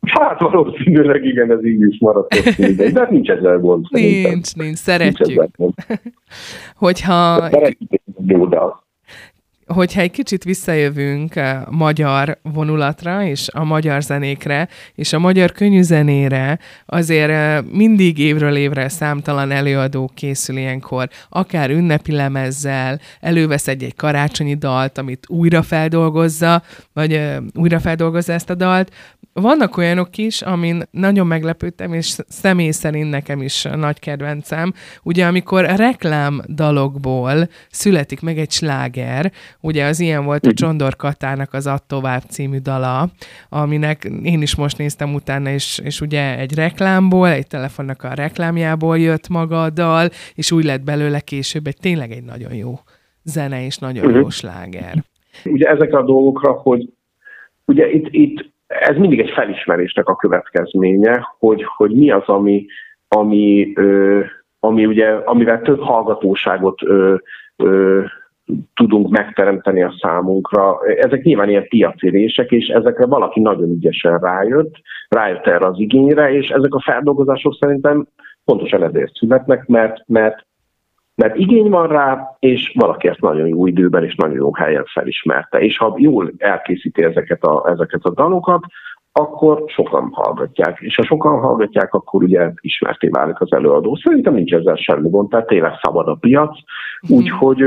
Hát 0.00 0.40
valószínűleg 0.40 1.24
igen, 1.24 1.50
ez 1.50 1.64
így 1.64 1.80
is 1.80 1.98
maradt 2.00 2.34
hosszú 2.34 2.62
ideig, 2.62 2.92
de 2.92 3.06
nincs 3.10 3.28
ezzel 3.28 3.58
gond. 3.58 3.86
Nincs, 3.88 4.54
nincs, 4.54 4.76
szeretjük. 4.76 5.26
Nincs 5.26 5.38
ezzel 5.38 5.50
gond. 5.56 5.74
Hogyha... 6.86 7.48
Szeretjük, 7.50 7.90
jó, 8.26 8.46
de 8.46 8.60
hogyha 9.68 10.00
egy 10.00 10.10
kicsit 10.10 10.44
visszajövünk 10.44 11.36
a 11.36 11.40
eh, 11.40 11.62
magyar 11.70 12.38
vonulatra, 12.42 13.24
és 13.24 13.48
a 13.52 13.64
magyar 13.64 14.02
zenékre, 14.02 14.68
és 14.94 15.12
a 15.12 15.18
magyar 15.18 15.52
zenére, 15.80 16.58
azért 16.86 17.30
eh, 17.30 17.62
mindig 17.62 18.18
évről 18.18 18.56
évre 18.56 18.88
számtalan 18.88 19.50
előadó 19.50 20.10
készül 20.14 20.56
ilyenkor, 20.56 21.08
akár 21.28 21.70
ünnepi 21.70 22.12
lemezzel, 22.12 23.00
elővesz 23.20 23.68
egy-egy 23.68 23.94
karácsonyi 23.94 24.54
dalt, 24.54 24.98
amit 24.98 25.26
újra 25.28 25.62
feldolgozza, 25.62 26.62
vagy 26.92 27.12
uh, 27.14 27.36
újra 27.54 27.80
feldolgozza 27.80 28.32
ezt 28.32 28.50
a 28.50 28.54
dalt, 28.54 28.92
vannak 29.40 29.76
olyanok 29.76 30.16
is, 30.16 30.42
amin 30.42 30.82
nagyon 30.90 31.26
meglepődtem, 31.26 31.92
és 31.92 32.16
személy 32.28 32.70
szerint 32.70 33.10
nekem 33.10 33.42
is 33.42 33.62
nagy 33.62 33.98
kedvencem, 33.98 34.72
ugye 35.02 35.26
amikor 35.26 35.64
reklám 35.64 36.40
dalokból 36.48 37.48
születik 37.70 38.20
meg 38.20 38.38
egy 38.38 38.50
sláger, 38.50 39.32
ugye 39.60 39.84
az 39.84 40.00
ilyen 40.00 40.24
volt 40.24 40.46
a 40.46 40.52
Csondor 40.52 40.96
Katának 40.96 41.52
az 41.52 41.66
Add 41.66 41.78
tovább 41.86 42.22
című 42.28 42.58
dala, 42.58 43.08
aminek 43.48 44.10
én 44.22 44.42
is 44.42 44.56
most 44.56 44.78
néztem 44.78 45.14
utána, 45.14 45.50
és, 45.50 45.80
és 45.84 46.00
ugye 46.00 46.38
egy 46.38 46.54
reklámból, 46.54 47.28
egy 47.28 47.46
telefonnak 47.46 48.02
a 48.02 48.14
reklámjából 48.14 48.98
jött 48.98 49.28
maga 49.28 49.62
a 49.62 49.70
dal, 49.70 50.08
és 50.34 50.52
úgy 50.52 50.64
lett 50.64 50.82
belőle 50.82 51.20
később 51.20 51.66
egy 51.66 51.76
tényleg 51.80 52.10
egy 52.10 52.24
nagyon 52.24 52.54
jó 52.54 52.78
zene 53.22 53.64
és 53.64 53.76
nagyon 53.76 54.04
uh-huh. 54.04 54.20
jó 54.20 54.28
sláger. 54.28 55.04
Ugye 55.44 55.68
ezekre 55.68 55.98
a 55.98 56.04
dolgokra, 56.04 56.52
hogy 56.52 56.88
ugye 57.64 57.90
itt, 57.90 58.06
itt 58.10 58.50
ez 58.68 58.96
mindig 58.96 59.20
egy 59.20 59.30
felismerésnek 59.30 60.08
a 60.08 60.16
következménye, 60.16 61.34
hogy, 61.38 61.64
hogy 61.76 61.90
mi 61.90 62.10
az, 62.10 62.26
ami, 62.26 62.66
ami, 63.08 63.72
ö, 63.74 64.20
ami 64.60 64.86
ugye, 64.86 65.08
amivel 65.08 65.62
több 65.62 65.80
hallgatóságot 65.80 66.82
ö, 66.82 67.14
ö, 67.56 68.02
tudunk 68.74 69.10
megteremteni 69.10 69.82
a 69.82 69.94
számunkra. 70.00 70.78
Ezek 70.96 71.22
nyilván 71.22 71.48
ilyen 71.48 71.68
piacérések, 71.68 72.50
és 72.50 72.66
ezekre 72.66 73.06
valaki 73.06 73.40
nagyon 73.40 73.70
ügyesen 73.70 74.18
rájött, 74.18 74.74
rájött 75.08 75.46
erre 75.46 75.66
az 75.66 75.78
igényre, 75.78 76.32
és 76.32 76.48
ezek 76.48 76.74
a 76.74 76.80
feldolgozások 76.80 77.56
szerintem 77.60 78.06
pontosan 78.44 78.82
ezért 78.82 79.14
születnek, 79.14 79.66
mert, 79.66 80.08
mert 80.08 80.46
mert 81.18 81.36
igény 81.36 81.68
van 81.68 81.88
rá, 81.88 82.36
és 82.38 82.72
valaki 82.74 83.08
ezt 83.08 83.20
nagyon 83.20 83.46
jó 83.46 83.66
időben 83.66 84.04
és 84.04 84.14
nagyon 84.14 84.36
jó 84.36 84.54
helyen 84.54 84.84
felismerte. 84.84 85.58
És 85.58 85.78
ha 85.78 85.94
jól 85.96 86.32
elkészíti 86.38 87.02
ezeket 87.02 87.42
a, 87.42 87.70
ezeket 87.70 88.02
a 88.02 88.10
dalokat, 88.10 88.64
akkor 89.12 89.62
sokan 89.66 90.10
hallgatják. 90.12 90.78
És 90.80 90.94
ha 90.94 91.04
sokan 91.04 91.40
hallgatják, 91.40 91.94
akkor 91.94 92.22
ugye 92.22 92.52
ismerté 92.60 93.08
válik 93.08 93.40
az 93.40 93.52
előadó. 93.52 93.94
Szerintem 93.94 94.34
nincs 94.34 94.52
ezzel 94.52 94.76
semmi 94.76 95.10
gond, 95.10 95.28
tehát 95.28 95.46
tényleg 95.46 95.72
szabad 95.82 96.08
a 96.08 96.14
piac. 96.20 96.58
Mhm. 97.00 97.14
Úgyhogy 97.14 97.64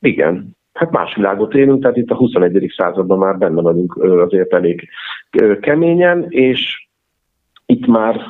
igen, 0.00 0.56
hát 0.72 0.90
más 0.90 1.14
világot 1.14 1.54
élünk, 1.54 1.82
tehát 1.82 1.96
itt 1.96 2.10
a 2.10 2.14
21. 2.14 2.72
században 2.76 3.18
már 3.18 3.38
benne 3.38 3.60
vagyunk 3.60 3.96
azért 3.96 4.52
elég 4.52 4.88
keményen, 5.60 6.26
és 6.28 6.88
itt 7.66 7.86
már 7.86 8.20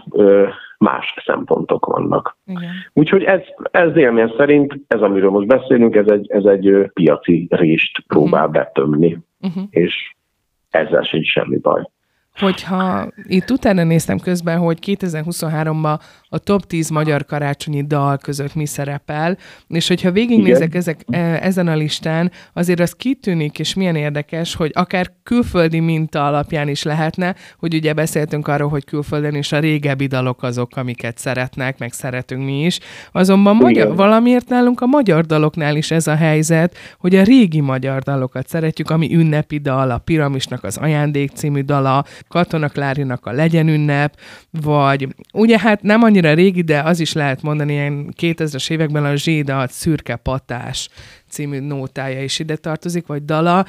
más 0.79 1.15
szempontok 1.25 1.87
vannak. 1.87 2.37
Igen. 2.47 2.71
Úgyhogy 2.93 3.23
ez, 3.23 3.41
ez 3.71 3.97
élmény 3.97 4.35
szerint, 4.37 4.75
ez 4.87 5.01
amiről 5.01 5.31
most 5.31 5.47
beszélünk, 5.47 5.97
ez 5.97 6.09
egy, 6.09 6.31
ez 6.31 6.45
egy 6.45 6.91
piaci 6.93 7.47
rést 7.51 8.05
próbál 8.07 8.47
uh-huh. 8.47 8.63
betömni, 8.63 9.19
uh-huh. 9.41 9.63
és 9.71 10.15
ezzel 10.71 11.03
sincs 11.03 11.27
semmi 11.27 11.59
baj 11.59 11.83
hogyha 12.39 13.09
itt 13.23 13.51
utána 13.51 13.85
néztem 13.85 14.19
közben, 14.19 14.59
hogy 14.59 14.79
2023-ban 14.87 15.99
a 16.29 16.39
top 16.39 16.67
10 16.67 16.89
magyar 16.89 17.25
karácsonyi 17.25 17.87
dal 17.87 18.19
között 18.19 18.55
mi 18.55 18.67
szerepel, 18.67 19.37
és 19.69 19.89
hogyha 19.89 20.11
végignézek 20.11 20.75
ezek, 20.75 21.01
e, 21.11 21.19
ezen 21.43 21.69
a 21.69 21.75
listán, 21.75 22.31
azért 22.53 22.81
az 22.81 22.93
kitűnik, 22.93 23.59
és 23.59 23.75
milyen 23.75 23.97
érdekes, 23.97 24.55
hogy 24.55 24.71
akár 24.75 25.13
külföldi 25.23 25.81
minta 25.81 26.27
alapján 26.27 26.69
is 26.69 26.83
lehetne, 26.83 27.35
hogy 27.59 27.75
ugye 27.75 27.93
beszéltünk 27.93 28.49
arról, 28.49 28.69
hogy 28.69 28.85
külföldön 28.85 29.35
is 29.35 29.53
a 29.53 29.59
régebbi 29.59 30.07
dalok 30.07 30.43
azok, 30.43 30.77
amiket 30.77 31.19
szeretnek, 31.19 31.79
meg 31.79 31.93
szeretünk 31.93 32.45
mi 32.45 32.65
is. 32.65 32.79
Azonban 33.13 33.57
magyar, 33.57 33.95
valamiért 33.97 34.49
nálunk 34.49 34.81
a 34.81 34.87
magyar 34.87 35.25
daloknál 35.25 35.77
is 35.77 35.91
ez 35.91 36.07
a 36.07 36.15
helyzet, 36.15 36.77
hogy 36.99 37.17
a 37.17 37.23
régi 37.23 37.61
magyar 37.61 38.03
dalokat 38.03 38.49
szeretjük, 38.49 38.91
ami 38.91 39.15
ünnepi 39.15 39.59
dal, 39.59 39.91
a 39.91 39.99
Piramisnak 39.99 40.65
az 40.65 40.77
Ajándék 40.77 41.31
című 41.31 41.61
dala, 41.61 42.05
Katona 42.29 42.69
Klárinak 42.69 43.27
a 43.27 43.33
Legyen 43.33 43.69
ünnep, 43.69 44.19
vagy 44.51 45.09
ugye 45.33 45.59
hát 45.59 45.83
nem 45.83 46.03
annyira 46.03 46.35
régi, 46.35 46.63
de 46.63 46.81
az 46.81 47.01
is 47.01 47.13
lehet 47.13 47.43
mondani, 47.43 47.73
ilyen 47.73 48.15
2000-es 48.21 48.71
években 48.71 49.05
a 49.05 49.17
Zséda 49.17 49.67
Szürke 49.69 50.17
Patás 50.17 50.89
című 51.29 51.59
nótája 51.59 52.23
is 52.23 52.39
ide 52.39 52.57
tartozik, 52.57 53.07
vagy 53.07 53.25
dala. 53.25 53.67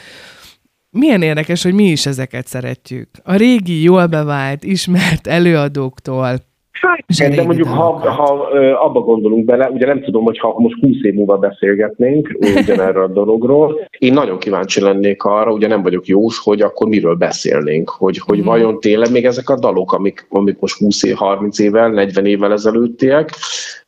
Milyen 0.89 1.21
érdekes, 1.21 1.63
hogy 1.63 1.73
mi 1.73 1.89
is 1.89 2.05
ezeket 2.05 2.47
szeretjük. 2.47 3.09
A 3.23 3.35
régi, 3.35 3.81
jól 3.81 4.05
bevált, 4.05 4.63
ismert 4.63 5.27
előadóktól, 5.27 6.39
Hát, 6.81 7.35
de 7.35 7.43
mondjuk, 7.43 7.67
ha, 7.67 8.11
ha 8.11 8.47
abba 8.79 8.99
gondolunk 8.99 9.45
bele, 9.45 9.69
ugye 9.69 9.85
nem 9.85 10.01
tudom, 10.03 10.23
hogy 10.23 10.39
ha 10.39 10.55
most 10.57 10.79
20 10.81 10.95
év 11.01 11.13
múlva 11.13 11.37
beszélgetnénk 11.37 12.37
ugyanerről 12.63 13.03
a 13.03 13.07
dologról, 13.07 13.87
én 13.97 14.13
nagyon 14.13 14.37
kíváncsi 14.37 14.81
lennék 14.81 15.23
arra, 15.23 15.51
ugye 15.51 15.67
nem 15.67 15.83
vagyok 15.83 16.05
jós, 16.05 16.39
hogy 16.39 16.61
akkor 16.61 16.87
miről 16.87 17.15
beszélnénk, 17.15 17.89
hogy, 17.89 18.17
hogy 18.17 18.39
mm. 18.39 18.45
vajon 18.45 18.79
tényleg 18.79 19.11
még 19.11 19.25
ezek 19.25 19.49
a 19.49 19.59
dalok, 19.59 19.93
amik, 19.93 20.27
amik 20.29 20.59
most 20.59 20.77
20 20.77 21.03
év, 21.03 21.15
30 21.15 21.59
évvel, 21.59 21.89
40 21.89 22.25
évvel 22.25 22.51
ezelőttiek, 22.51 23.29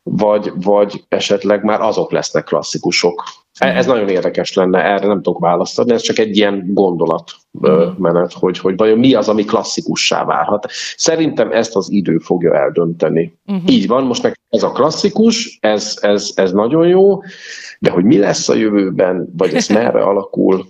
vagy, 0.02 0.52
vagy 0.64 1.04
esetleg 1.08 1.64
már 1.64 1.80
azok 1.80 2.12
lesznek 2.12 2.44
klasszikusok, 2.44 3.22
ez 3.60 3.86
nagyon 3.86 4.08
érdekes 4.08 4.54
lenne, 4.54 4.84
erre 4.84 5.06
nem 5.06 5.22
tudok 5.22 5.40
választani, 5.40 5.92
ez 5.92 6.02
csak 6.02 6.18
egy 6.18 6.36
ilyen 6.36 6.64
gondolat 6.66 7.32
menet, 7.98 8.32
hogy, 8.32 8.58
hogy 8.58 8.76
vajon 8.76 8.98
mi 8.98 9.14
az, 9.14 9.28
ami 9.28 9.44
klasszikussá 9.44 10.24
válhat. 10.24 10.66
Szerintem 10.96 11.52
ezt 11.52 11.76
az 11.76 11.90
idő 11.90 12.18
fogja 12.18 12.54
eldönteni. 12.54 13.38
Uh-huh. 13.46 13.72
Így 13.72 13.86
van, 13.86 14.04
most 14.04 14.22
meg 14.22 14.38
ez 14.48 14.62
a 14.62 14.70
klasszikus, 14.70 15.58
ez, 15.60 15.98
ez, 16.00 16.30
ez 16.34 16.52
nagyon 16.52 16.86
jó, 16.86 17.22
de 17.78 17.90
hogy 17.90 18.04
mi 18.04 18.18
lesz 18.18 18.48
a 18.48 18.54
jövőben, 18.54 19.32
vagy 19.36 19.54
ez 19.54 19.68
merre 19.68 20.02
alakul, 20.10 20.66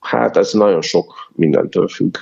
hát 0.00 0.36
ez 0.36 0.52
nagyon 0.52 0.82
sok 0.82 1.14
mindentől 1.32 1.88
függ. 1.88 2.16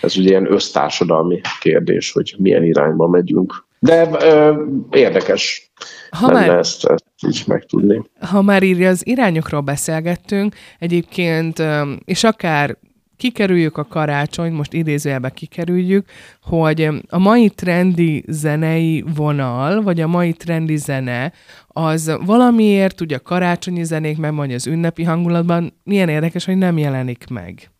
Ez 0.00 0.16
ugye 0.16 0.28
ilyen 0.28 0.52
össztársadalmi 0.52 1.40
kérdés, 1.60 2.12
hogy 2.12 2.34
milyen 2.38 2.64
irányba 2.64 3.08
megyünk. 3.08 3.66
De 3.78 4.08
ö, 4.20 4.62
érdekes 4.90 5.72
ha 6.10 6.26
lenne 6.26 6.46
már, 6.46 6.58
ezt, 6.58 6.84
ezt 6.84 7.04
így 7.28 7.42
megtudni. 7.46 8.02
Ha 8.20 8.42
már 8.42 8.62
írja 8.62 8.88
az 8.88 9.06
irányokról 9.06 9.60
beszélgettünk, 9.60 10.54
egyébként, 10.78 11.62
és 12.04 12.24
akár 12.24 12.76
kikerüljük 13.16 13.76
a 13.76 13.84
karácsony, 13.84 14.52
most 14.52 14.72
idézőjelbe 14.72 15.30
kikerüljük, 15.30 16.06
hogy 16.42 16.88
a 17.08 17.18
mai 17.18 17.48
trendi 17.48 18.24
zenei 18.26 19.04
vonal, 19.14 19.82
vagy 19.82 20.00
a 20.00 20.06
mai 20.06 20.32
trendi 20.32 20.76
zene, 20.76 21.32
az 21.68 22.16
valamiért 22.24 23.00
ugye 23.00 23.16
a 23.16 23.20
karácsonyi 23.20 23.84
zenék, 23.84 24.18
meg 24.18 24.32
mondja 24.32 24.54
az 24.54 24.66
ünnepi 24.66 25.02
hangulatban, 25.02 25.72
milyen 25.84 26.08
érdekes, 26.08 26.44
hogy 26.44 26.56
nem 26.56 26.78
jelenik 26.78 27.24
meg. 27.30 27.71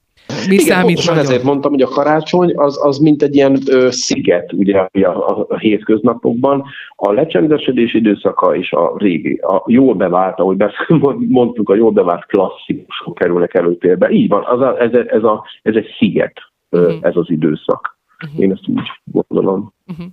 Mi 0.49 0.55
Igen, 0.55 0.67
számít 0.67 1.07
nagyon? 1.07 1.23
ezért 1.23 1.43
mondtam, 1.43 1.71
hogy 1.71 1.83
a 1.83 1.89
karácsony 1.89 2.53
az, 2.57 2.79
az 2.87 2.99
mint 2.99 3.23
egy 3.23 3.35
ilyen 3.35 3.59
ö, 3.67 3.91
sziget 3.91 4.53
ugye 4.53 4.79
a, 4.79 4.89
a, 5.09 5.47
a 5.49 5.59
hétköznapokban. 5.59 6.65
A 6.97 7.13
lecsendesedés 7.13 7.95
időszaka 7.95 8.57
és 8.57 8.73
a 8.73 8.95
régi, 8.97 9.35
a 9.35 9.65
jól 9.67 9.95
bevált, 9.95 10.39
ahogy 10.39 10.57
mondtuk, 11.29 11.69
a 11.69 11.75
jól 11.75 11.91
bevált 11.91 12.27
klasszikusok 12.27 13.15
kerülnek 13.15 13.55
előtérbe. 13.55 14.11
Így 14.11 14.29
van, 14.29 14.45
az 14.45 14.61
a, 14.61 14.81
ez, 14.81 14.91
ez, 15.07 15.23
a, 15.23 15.45
ez 15.63 15.75
egy 15.75 15.87
sziget, 15.99 16.35
uh-huh. 16.71 16.95
ez 17.01 17.17
az 17.17 17.31
időszak. 17.31 17.99
Uh-huh. 18.25 18.43
Én 18.43 18.53
ezt 18.53 18.69
úgy 18.69 18.91
gondolom. 19.05 19.73
Uh-huh. 19.87 20.07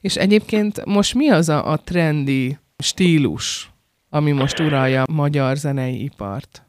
És 0.00 0.16
egyébként 0.16 0.84
most 0.84 1.14
mi 1.14 1.28
az 1.28 1.48
a, 1.48 1.70
a 1.70 1.76
trendi 1.76 2.56
stílus, 2.78 3.70
ami 4.10 4.32
most 4.32 4.60
uralja 4.60 5.02
a 5.02 5.12
magyar 5.12 5.56
zenei 5.56 6.02
ipart? 6.02 6.62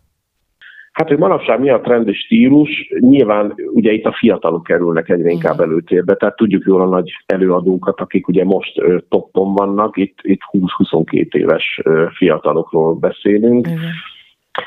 Hát, 1.00 1.08
hogy 1.08 1.18
manapság 1.18 1.60
mi 1.60 1.70
a 1.70 1.80
trendi 1.80 2.14
stílus, 2.14 2.70
nyilván 3.00 3.56
ugye 3.74 3.92
itt 3.92 4.06
a 4.06 4.16
fiatalok 4.20 4.64
kerülnek 4.64 5.10
egyre 5.10 5.30
inkább 5.30 5.60
előtérbe, 5.60 6.16
tehát 6.16 6.36
tudjuk 6.36 6.64
jól 6.66 6.82
a 6.82 6.90
nagy 6.90 7.12
előadókat, 7.26 8.00
akik 8.00 8.28
ugye 8.28 8.44
most 8.44 8.80
ö, 8.80 8.98
toppon 9.10 9.54
vannak, 9.54 9.98
itt, 9.98 10.18
itt 10.22 10.40
20-22 10.52 11.34
éves 11.34 11.80
ö, 11.84 12.06
fiatalokról 12.12 12.94
beszélünk. 12.96 13.68
Igen. 13.68 13.80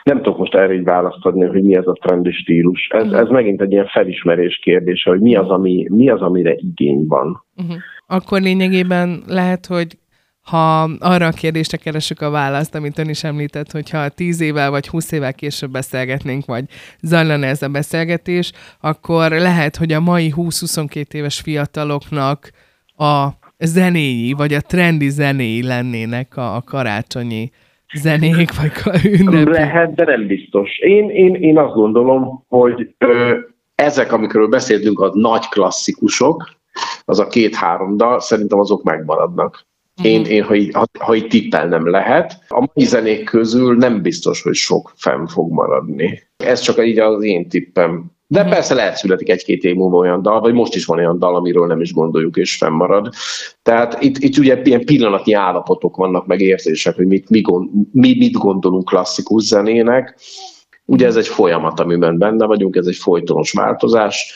Nem 0.03 0.17
tudok 0.17 0.39
most 0.39 0.55
erre 0.55 0.75
így 0.75 0.85
választ 0.85 1.25
adni, 1.27 1.47
hogy 1.47 1.63
mi 1.63 1.77
ez 1.77 1.87
a 1.87 1.99
trendi 2.01 2.31
stílus. 2.31 2.89
Ez, 2.91 3.05
uh-huh. 3.05 3.21
ez 3.21 3.29
megint 3.29 3.61
egy 3.61 3.73
ilyen 3.73 3.87
felismerés 3.87 4.59
kérdése, 4.63 5.11
hogy 5.11 5.21
mi 5.21 5.37
az, 5.37 5.49
ami, 5.49 5.87
mi 5.91 6.11
az 6.11 6.21
amire 6.21 6.55
igény 6.55 7.05
van. 7.07 7.45
Uh-huh. 7.57 7.77
Akkor 8.07 8.41
lényegében 8.41 9.23
lehet, 9.27 9.67
hogy 9.67 9.87
ha 10.43 10.83
arra 10.83 11.27
a 11.27 11.31
kérdésre 11.31 11.77
keresünk 11.77 12.21
a 12.21 12.31
választ, 12.31 12.75
amit 12.75 12.99
ön 12.99 13.09
is 13.09 13.25
említett, 13.25 13.71
hogyha 13.71 14.09
10 14.09 14.41
évvel 14.41 14.71
vagy 14.71 14.89
20 14.89 15.13
évvel 15.13 15.35
később 15.35 15.71
beszélgetnénk, 15.71 16.47
vagy 16.47 16.65
zajlana 17.01 17.47
ez 17.47 17.63
a 17.63 17.69
beszélgetés, 17.69 18.53
akkor 18.81 19.31
lehet, 19.31 19.77
hogy 19.77 19.93
a 19.93 20.01
mai 20.01 20.33
20-22 20.37 21.13
éves 21.13 21.41
fiataloknak 21.41 22.51
a 22.97 23.29
zenéi, 23.59 24.33
vagy 24.33 24.55
a 24.55 24.61
trendi 24.61 25.09
zenéi 25.09 25.63
lennének 25.63 26.37
a, 26.37 26.57
a 26.57 26.63
karácsonyi 26.63 27.51
zenék, 27.95 28.51
vagy 28.57 29.05
ünnepi. 29.05 29.51
Lehet, 29.51 29.95
de 29.95 30.05
nem 30.05 30.27
biztos. 30.27 30.79
Én, 30.79 31.11
én, 31.11 31.35
én 31.35 31.59
azt 31.59 31.75
gondolom, 31.75 32.45
hogy 32.49 32.95
ö, 32.99 33.39
ezek, 33.75 34.13
amikről 34.13 34.49
beszéltünk, 34.49 35.01
a 35.01 35.11
nagy 35.15 35.49
klasszikusok, 35.49 36.51
az 37.05 37.19
a 37.19 37.27
két-három 37.27 37.97
dal, 37.97 38.21
szerintem 38.21 38.59
azok 38.59 38.83
megmaradnak. 38.83 39.67
Én, 40.03 40.21
mhm. 40.21 40.31
én 40.31 40.43
ha, 40.43 40.55
így, 40.55 40.75
ha, 40.75 40.85
ha 40.99 41.15
így 41.15 41.27
tippelnem 41.27 41.91
lehet, 41.91 42.39
a 42.49 42.69
mai 42.75 42.87
zenék 42.87 43.25
közül 43.25 43.77
nem 43.77 44.03
biztos, 44.03 44.43
hogy 44.43 44.55
sok 44.55 44.93
fenn 44.97 45.27
fog 45.27 45.53
maradni. 45.53 46.23
Ez 46.37 46.61
csak 46.61 46.87
így 46.87 46.99
az 46.99 47.23
én 47.23 47.49
tippem. 47.49 48.11
De 48.33 48.45
mm. 48.45 48.49
persze 48.49 48.75
lehet 48.75 48.97
születik 48.97 49.29
egy-két 49.29 49.65
év 49.65 49.75
múlva 49.75 49.97
olyan 49.97 50.23
dal, 50.23 50.41
vagy 50.41 50.53
most 50.53 50.75
is 50.75 50.85
van 50.85 50.99
olyan 50.99 51.19
dal, 51.19 51.35
amiről 51.35 51.67
nem 51.67 51.81
is 51.81 51.93
gondoljuk, 51.93 52.37
és 52.37 52.57
fennmarad. 52.57 53.09
Tehát 53.63 54.03
itt, 54.03 54.19
itt 54.19 54.37
ugye 54.39 54.61
ilyen 54.63 54.85
pillanatnyi 54.85 55.33
állapotok 55.33 55.97
vannak, 55.97 56.27
meg 56.27 56.41
érzések, 56.41 56.97
hogy 56.97 57.07
mit, 57.07 57.31
mi, 57.31 57.41
gond, 57.41 57.71
mi 57.93 58.17
mit 58.19 58.33
gondolunk 58.33 58.85
klasszikus 58.85 59.43
zenének. 59.43 60.19
Ugye 60.85 61.07
ez 61.07 61.17
egy 61.17 61.29
folyamat, 61.29 61.81
amiben 61.81 62.19
benne 62.19 62.47
vagyunk, 62.47 62.77
ez 62.77 62.87
egy 62.87 62.97
folytonos 62.97 63.53
változás. 63.53 64.35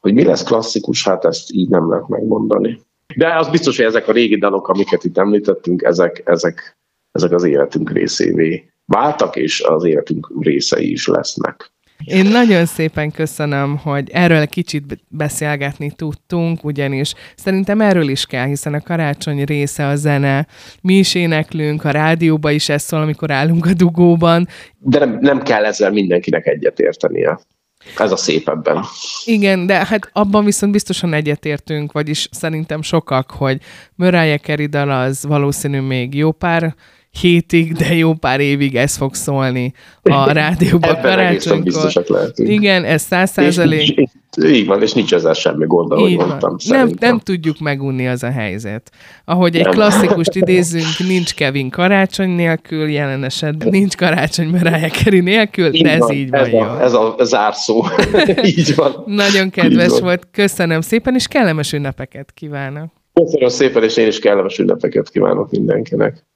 Hogy 0.00 0.14
mi 0.14 0.24
lesz 0.24 0.42
klasszikus, 0.42 1.04
hát 1.04 1.24
ezt 1.24 1.52
így 1.52 1.68
nem 1.68 1.90
lehet 1.90 2.08
megmondani. 2.08 2.80
De 3.14 3.36
az 3.36 3.48
biztos, 3.48 3.76
hogy 3.76 3.86
ezek 3.86 4.08
a 4.08 4.12
régi 4.12 4.38
dalok, 4.38 4.68
amiket 4.68 5.04
itt 5.04 5.18
említettünk, 5.18 5.82
ezek, 5.82 6.22
ezek, 6.24 6.78
ezek 7.12 7.32
az 7.32 7.44
életünk 7.44 7.92
részévé 7.92 8.70
váltak, 8.84 9.36
és 9.36 9.60
az 9.60 9.84
életünk 9.84 10.32
részei 10.40 10.90
is 10.90 11.06
lesznek. 11.06 11.74
Én 12.04 12.24
nagyon 12.24 12.66
szépen 12.66 13.10
köszönöm, 13.10 13.76
hogy 13.76 14.10
erről 14.10 14.46
kicsit 14.46 15.04
beszélgetni 15.08 15.92
tudtunk, 15.96 16.64
ugyanis 16.64 17.14
szerintem 17.36 17.80
erről 17.80 18.08
is 18.08 18.26
kell, 18.26 18.46
hiszen 18.46 18.74
a 18.74 18.80
karácsony 18.80 19.44
része 19.44 19.86
a 19.86 19.96
zene. 19.96 20.46
Mi 20.82 20.94
is 20.94 21.14
éneklünk, 21.14 21.84
a 21.84 21.90
rádióba 21.90 22.50
is 22.50 22.68
ez 22.68 22.82
szól, 22.82 23.00
amikor 23.00 23.30
állunk 23.30 23.66
a 23.66 23.72
dugóban. 23.72 24.48
De 24.78 24.98
nem, 24.98 25.18
nem 25.20 25.42
kell 25.42 25.64
ezzel 25.64 25.90
mindenkinek 25.90 26.46
egyetértenie. 26.46 27.38
Ez 27.96 28.12
a 28.12 28.16
szép 28.16 28.48
ebben. 28.48 28.84
Igen, 29.24 29.66
de 29.66 29.84
hát 29.84 30.10
abban 30.12 30.44
viszont 30.44 30.72
biztosan 30.72 31.12
egyetértünk, 31.12 31.92
vagyis 31.92 32.28
szerintem 32.30 32.82
sokak, 32.82 33.30
hogy 33.30 33.60
Mariah 33.94 34.40
Carey 34.40 34.66
dal 34.66 34.90
az 34.90 35.24
valószínű 35.24 35.80
még 35.80 36.14
jó 36.14 36.32
pár 36.32 36.74
hétig, 37.20 37.72
de 37.72 37.94
jó 37.94 38.14
pár 38.14 38.40
évig 38.40 38.76
ez 38.76 38.96
fog 38.96 39.14
szólni 39.14 39.72
a 40.02 40.32
rádióban 40.42 41.00
karácsonykor. 41.00 41.92
Igen, 42.36 42.84
ez 42.84 43.02
száz 43.02 43.30
százalék. 43.30 44.08
Így 44.44 44.66
van, 44.66 44.82
és 44.82 44.92
nincs 44.92 45.14
ezzel 45.14 45.32
semmi 45.32 45.66
gond, 45.66 45.92
ahogy 45.92 46.10
Így 46.10 46.16
mondtam. 46.16 46.56
Nem, 46.68 46.90
nem 47.00 47.18
tudjuk 47.18 47.58
megunni 47.58 48.08
az 48.08 48.22
a 48.22 48.30
helyzet. 48.30 48.90
Ahogy 49.24 49.56
egy 49.56 49.66
klasszikust 49.66 50.34
idézünk, 50.34 51.08
nincs 51.08 51.34
Kevin 51.34 51.70
karácsony 51.70 52.30
nélkül, 52.30 52.88
jelen 52.88 53.24
esetben 53.24 53.68
nincs 53.68 53.96
karácsony 53.96 54.48
Mariah 54.48 54.90
Carey 54.90 55.20
nélkül, 55.20 55.74
így 55.74 55.82
de 55.82 55.90
ez 55.90 55.98
van, 55.98 56.12
így 56.12 56.30
van. 56.30 56.40
Ez 56.40 56.52
jó. 56.52 56.58
a, 56.58 56.82
ez 56.82 56.92
a 56.92 57.16
zárszó. 57.22 57.84
így 58.58 58.74
van. 58.74 59.02
Nagyon 59.06 59.50
kedves 59.50 59.92
így 59.92 60.00
volt, 60.00 60.28
köszönöm 60.30 60.80
szépen, 60.80 61.14
és 61.14 61.26
kellemes 61.26 61.72
ünnepeket 61.72 62.32
kívánok. 62.34 62.92
Köszönöm 63.12 63.48
szépen, 63.48 63.82
és 63.82 63.96
én 63.96 64.06
is 64.06 64.18
kellemes 64.18 64.58
ünnepeket 64.58 65.10
kívánok 65.10 65.50
mindenkinek. 65.50 66.26